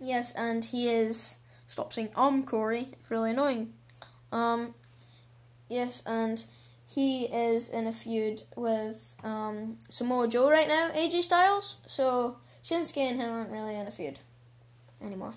yes, 0.00 0.34
and 0.36 0.64
he 0.64 0.88
is. 0.88 1.38
Stop 1.70 1.92
saying 1.92 2.08
um, 2.16 2.42
Corey. 2.42 2.88
It's 2.92 3.10
really 3.12 3.30
annoying. 3.30 3.72
Um, 4.32 4.74
yes, 5.68 6.02
and 6.04 6.44
he 6.92 7.26
is 7.26 7.70
in 7.70 7.86
a 7.86 7.92
feud 7.92 8.42
with 8.56 9.16
um, 9.22 9.76
Samoa 9.88 10.26
Joe 10.26 10.50
right 10.50 10.66
now, 10.66 10.90
AJ 10.90 11.22
Styles. 11.22 11.82
So 11.86 12.38
Shinsuke 12.64 12.96
and 12.98 13.20
him 13.20 13.30
aren't 13.30 13.52
really 13.52 13.76
in 13.76 13.86
a 13.86 13.92
feud 13.92 14.18
anymore. 15.00 15.34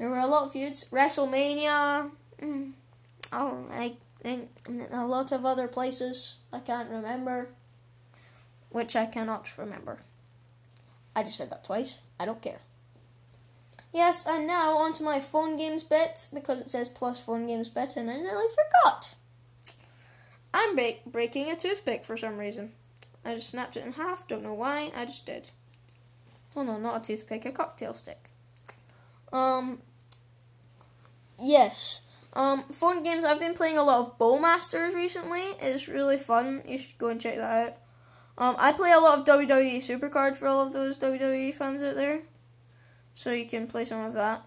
There 0.00 0.08
were 0.08 0.18
a 0.18 0.26
lot 0.26 0.46
of 0.46 0.52
feuds. 0.52 0.86
WrestleMania. 0.90 2.10
Mm, 2.40 2.72
oh, 3.32 3.64
I 3.70 3.94
think 4.18 4.50
a 4.92 5.06
lot 5.06 5.30
of 5.30 5.44
other 5.44 5.68
places 5.68 6.38
I 6.52 6.58
can't 6.58 6.90
remember, 6.90 7.50
which 8.70 8.96
I 8.96 9.06
cannot 9.06 9.56
remember. 9.56 10.00
I 11.14 11.22
just 11.22 11.36
said 11.36 11.50
that 11.50 11.62
twice. 11.62 12.02
I 12.18 12.24
don't 12.24 12.42
care. 12.42 12.58
Yes, 13.92 14.26
and 14.26 14.46
now 14.46 14.78
onto 14.78 15.04
my 15.04 15.20
phone 15.20 15.56
games 15.56 15.84
bit 15.84 16.28
because 16.32 16.60
it 16.60 16.70
says 16.70 16.88
plus 16.88 17.22
phone 17.22 17.46
games 17.46 17.68
bit, 17.68 17.96
and 17.96 18.10
I 18.10 18.16
nearly 18.16 18.46
forgot. 18.48 19.14
I'm 20.54 20.76
breaking 21.06 21.50
a 21.50 21.56
toothpick 21.56 22.04
for 22.04 22.16
some 22.16 22.38
reason. 22.38 22.72
I 23.24 23.34
just 23.34 23.50
snapped 23.50 23.76
it 23.76 23.84
in 23.84 23.92
half, 23.92 24.26
don't 24.26 24.42
know 24.42 24.54
why, 24.54 24.90
I 24.96 25.04
just 25.04 25.26
did. 25.26 25.50
Well, 26.54 26.64
no, 26.64 26.78
not 26.78 27.02
a 27.02 27.06
toothpick, 27.06 27.44
a 27.44 27.52
cocktail 27.52 27.94
stick. 27.94 28.30
Um, 29.32 29.80
yes. 31.38 32.08
Um, 32.34 32.62
phone 32.64 33.02
games, 33.02 33.24
I've 33.24 33.38
been 33.38 33.54
playing 33.54 33.78
a 33.78 33.82
lot 33.82 34.00
of 34.00 34.18
Bowmasters 34.18 34.94
recently. 34.94 35.40
It's 35.60 35.88
really 35.88 36.16
fun. 36.16 36.62
You 36.66 36.78
should 36.78 36.98
go 36.98 37.08
and 37.08 37.20
check 37.20 37.36
that 37.36 37.68
out. 37.68 37.74
Um, 38.38 38.56
I 38.58 38.72
play 38.72 38.92
a 38.92 39.00
lot 39.00 39.18
of 39.18 39.24
WWE 39.26 39.76
Supercard 39.76 40.34
for 40.34 40.48
all 40.48 40.66
of 40.66 40.72
those 40.72 40.98
WWE 40.98 41.54
fans 41.54 41.82
out 41.82 41.94
there. 41.94 42.22
So 43.14 43.32
you 43.32 43.46
can 43.46 43.66
play 43.66 43.84
some 43.84 44.04
of 44.04 44.12
that. 44.14 44.46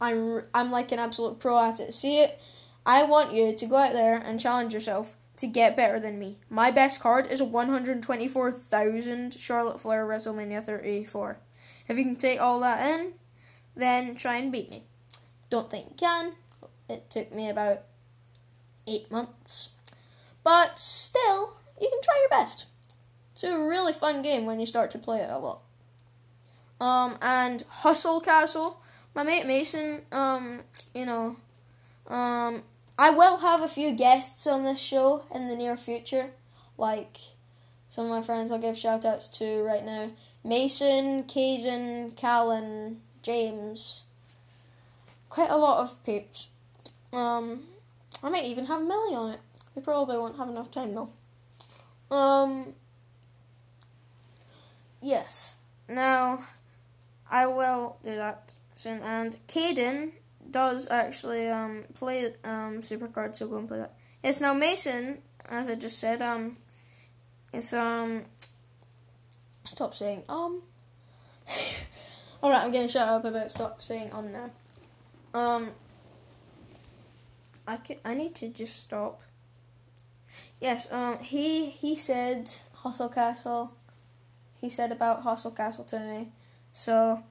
I'm, 0.00 0.42
I'm 0.54 0.70
like 0.70 0.92
an 0.92 0.98
absolute 0.98 1.38
pro 1.38 1.58
at 1.58 1.80
it. 1.80 1.92
See 1.92 2.20
it? 2.20 2.40
I 2.84 3.02
want 3.04 3.32
you 3.32 3.52
to 3.52 3.66
go 3.66 3.76
out 3.76 3.92
there 3.92 4.22
and 4.24 4.38
challenge 4.38 4.74
yourself 4.74 5.16
to 5.38 5.46
get 5.46 5.76
better 5.76 5.98
than 5.98 6.18
me. 6.18 6.38
My 6.48 6.70
best 6.70 7.00
card 7.00 7.26
is 7.26 7.40
a 7.40 7.44
124,000 7.44 9.34
Charlotte 9.34 9.80
Flair 9.80 10.06
WrestleMania 10.06 10.62
34. 10.62 11.38
If 11.88 11.98
you 11.98 12.04
can 12.04 12.16
take 12.16 12.40
all 12.40 12.60
that 12.60 13.00
in, 13.00 13.14
then 13.74 14.14
try 14.14 14.36
and 14.36 14.52
beat 14.52 14.70
me. 14.70 14.82
Don't 15.50 15.70
think 15.70 15.86
you 15.90 15.96
can. 15.96 16.32
It 16.88 17.10
took 17.10 17.32
me 17.32 17.48
about 17.48 17.82
eight 18.86 19.10
months. 19.10 19.76
But 20.42 20.78
still, 20.78 21.56
you 21.80 21.88
can 21.88 22.00
try 22.02 22.18
your 22.20 22.40
best. 22.40 22.66
It's 23.32 23.44
a 23.44 23.58
really 23.58 23.92
fun 23.92 24.22
game 24.22 24.46
when 24.46 24.60
you 24.60 24.66
start 24.66 24.90
to 24.92 24.98
play 24.98 25.18
it 25.18 25.30
a 25.30 25.38
lot. 25.38 25.62
Um, 26.80 27.16
and 27.22 27.62
Hustle 27.68 28.20
Castle. 28.20 28.80
My 29.14 29.22
mate 29.22 29.46
Mason, 29.46 30.02
um, 30.12 30.60
you 30.94 31.06
know, 31.06 31.36
um, 32.06 32.62
I 32.98 33.10
will 33.10 33.38
have 33.38 33.62
a 33.62 33.68
few 33.68 33.92
guests 33.92 34.46
on 34.46 34.64
this 34.64 34.80
show 34.80 35.24
in 35.34 35.48
the 35.48 35.56
near 35.56 35.76
future. 35.76 36.30
Like 36.76 37.16
some 37.88 38.04
of 38.04 38.10
my 38.10 38.20
friends 38.20 38.52
I'll 38.52 38.58
give 38.58 38.76
shout 38.76 39.04
outs 39.04 39.28
to 39.38 39.62
right 39.62 39.84
now. 39.84 40.10
Mason, 40.44 41.24
Caden, 41.24 42.14
Callan, 42.16 43.00
James. 43.22 44.04
Quite 45.28 45.50
a 45.50 45.56
lot 45.56 45.80
of 45.80 46.04
peeps. 46.04 46.50
Um, 47.12 47.64
I 48.22 48.28
might 48.28 48.44
even 48.44 48.66
have 48.66 48.82
Millie 48.82 49.14
on 49.14 49.32
it. 49.32 49.40
We 49.74 49.82
probably 49.82 50.16
won't 50.16 50.36
have 50.36 50.48
enough 50.48 50.70
time 50.70 50.94
though. 50.94 51.08
Um, 52.14 52.74
yes. 55.02 55.56
Now, 55.88 56.38
I 57.30 57.46
will 57.46 57.98
do 58.04 58.16
that 58.16 58.54
soon. 58.74 59.00
And 59.02 59.36
Caden 59.48 60.12
does 60.50 60.88
actually 60.90 61.48
um, 61.48 61.84
play 61.94 62.26
um, 62.44 62.80
Supercard, 62.80 63.34
so 63.34 63.48
go 63.48 63.58
and 63.58 63.68
play 63.68 63.78
that. 63.78 63.94
Yes, 64.22 64.40
now 64.40 64.54
Mason, 64.54 65.18
as 65.50 65.68
I 65.68 65.74
just 65.74 65.98
said, 65.98 66.22
um, 66.22 66.54
is 67.52 67.72
um, 67.72 68.24
stop 69.64 69.94
saying 69.94 70.22
um. 70.28 70.62
All 72.42 72.50
right, 72.50 72.62
I'm 72.62 72.70
getting 72.70 72.88
shut 72.88 73.08
up 73.08 73.24
about 73.24 73.50
stop 73.50 73.80
saying 73.80 74.10
um 74.12 74.32
now. 74.32 74.50
Um, 75.34 75.68
I 77.66 77.76
can, 77.76 77.96
I 78.04 78.14
need 78.14 78.34
to 78.36 78.48
just 78.48 78.82
stop. 78.82 79.22
Yes, 80.60 80.92
um, 80.92 81.18
he 81.18 81.70
he 81.70 81.94
said 81.96 82.48
Hustle 82.76 83.08
Castle. 83.08 83.72
he 84.60 84.68
said 84.68 84.92
about 84.92 85.22
Hustle 85.22 85.50
Castle 85.50 85.84
to 85.84 86.00
me. 86.00 86.28
So 86.76 87.22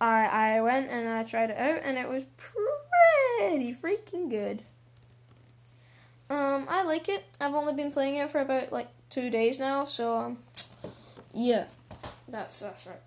I 0.00 0.56
I 0.56 0.60
went 0.62 0.90
and 0.90 1.08
I 1.08 1.22
tried 1.22 1.50
it 1.50 1.56
out 1.56 1.80
and 1.84 1.96
it 1.96 2.08
was 2.08 2.24
pretty 2.24 3.72
freaking 3.72 4.28
good. 4.28 4.62
Um, 6.28 6.66
I 6.68 6.82
like 6.84 7.08
it. 7.08 7.24
I've 7.40 7.54
only 7.54 7.72
been 7.72 7.92
playing 7.92 8.16
it 8.16 8.28
for 8.30 8.40
about 8.40 8.72
like 8.72 8.88
two 9.08 9.30
days 9.30 9.60
now, 9.60 9.84
so 9.84 10.16
um, 10.16 10.38
yeah, 11.32 11.66
that's 12.28 12.58
that's 12.58 12.88
right. 12.88 12.98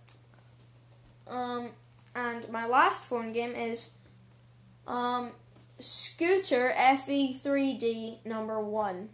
Um, 1.29 1.69
and 2.15 2.49
my 2.49 2.65
last 2.65 3.03
phone 3.03 3.33
game 3.33 3.51
is 3.51 3.97
um 4.87 5.31
Scooter 5.79 6.71
FE3D 6.77 8.25
number 8.25 8.61
one. 8.61 9.09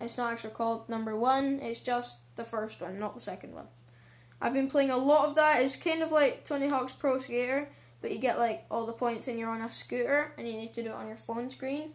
It's 0.00 0.16
not 0.16 0.32
actually 0.32 0.54
called 0.54 0.88
number 0.88 1.16
one. 1.16 1.58
It's 1.60 1.80
just 1.80 2.36
the 2.36 2.44
first 2.44 2.80
one, 2.80 3.00
not 3.00 3.16
the 3.16 3.20
second 3.20 3.52
one. 3.52 3.66
I've 4.40 4.52
been 4.52 4.68
playing 4.68 4.90
a 4.90 4.96
lot 4.96 5.28
of 5.28 5.34
that. 5.34 5.60
It's 5.60 5.76
kind 5.76 6.02
of 6.02 6.12
like 6.12 6.44
Tony 6.44 6.68
Hawk's 6.68 6.92
Pro 6.92 7.18
Skater, 7.18 7.68
but 8.00 8.12
you 8.12 8.18
get 8.18 8.38
like 8.38 8.64
all 8.70 8.86
the 8.86 8.92
points 8.92 9.28
and 9.28 9.38
you're 9.38 9.48
on 9.48 9.62
a 9.62 9.70
scooter 9.70 10.32
and 10.38 10.46
you 10.46 10.54
need 10.54 10.72
to 10.74 10.82
do 10.82 10.90
it 10.90 10.94
on 10.94 11.08
your 11.08 11.16
phone 11.16 11.50
screen. 11.50 11.92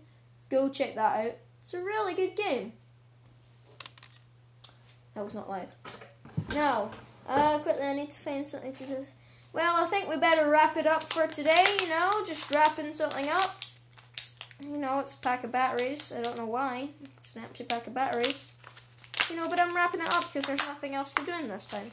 Go 0.49 0.69
check 0.69 0.95
that 0.95 1.25
out. 1.25 1.35
It's 1.59 1.73
a 1.73 1.81
really 1.81 2.13
good 2.13 2.35
game. 2.35 2.73
That 5.15 5.23
was 5.23 5.33
not 5.33 5.49
live. 5.49 5.71
Now, 6.53 6.91
uh, 7.27 7.59
quickly, 7.59 7.85
I 7.85 7.95
need 7.95 8.09
to 8.09 8.19
find 8.19 8.45
something 8.45 8.73
to 8.73 8.85
do. 8.85 9.05
Well, 9.53 9.83
I 9.83 9.85
think 9.85 10.09
we 10.09 10.17
better 10.17 10.49
wrap 10.49 10.75
it 10.77 10.87
up 10.87 11.03
for 11.03 11.27
today, 11.27 11.63
you 11.79 11.87
know, 11.87 12.11
just 12.25 12.51
wrapping 12.51 12.91
something 12.91 13.27
up. 13.29 13.55
You 14.59 14.77
know, 14.77 14.99
it's 14.99 15.13
a 15.13 15.19
pack 15.19 15.43
of 15.43 15.51
batteries. 15.51 16.11
I 16.17 16.21
don't 16.21 16.37
know 16.37 16.45
why. 16.45 16.89
It's 17.17 17.35
an 17.35 17.43
empty 17.43 17.63
pack 17.63 17.85
of 17.87 17.93
batteries. 17.93 18.53
You 19.29 19.35
know, 19.37 19.47
but 19.49 19.59
I'm 19.59 19.75
wrapping 19.75 20.01
it 20.01 20.07
up 20.07 20.25
because 20.25 20.45
there's 20.45 20.67
nothing 20.67 20.95
else 20.95 21.11
to 21.13 21.25
do 21.25 21.31
in 21.39 21.47
this 21.47 21.65
time. 21.65 21.91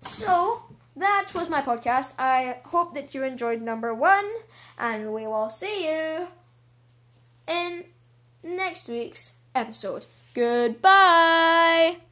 So, 0.00 0.62
that 0.96 1.28
was 1.34 1.50
my 1.50 1.60
podcast. 1.60 2.14
I 2.18 2.56
hope 2.64 2.94
that 2.94 3.14
you 3.14 3.22
enjoyed 3.22 3.60
number 3.60 3.94
one, 3.94 4.24
and 4.78 5.12
we 5.12 5.26
will 5.26 5.48
see 5.48 5.88
you 5.88 6.28
in 7.46 7.84
next 8.42 8.88
week's 8.88 9.38
episode. 9.54 10.06
Goodbye! 10.34 12.00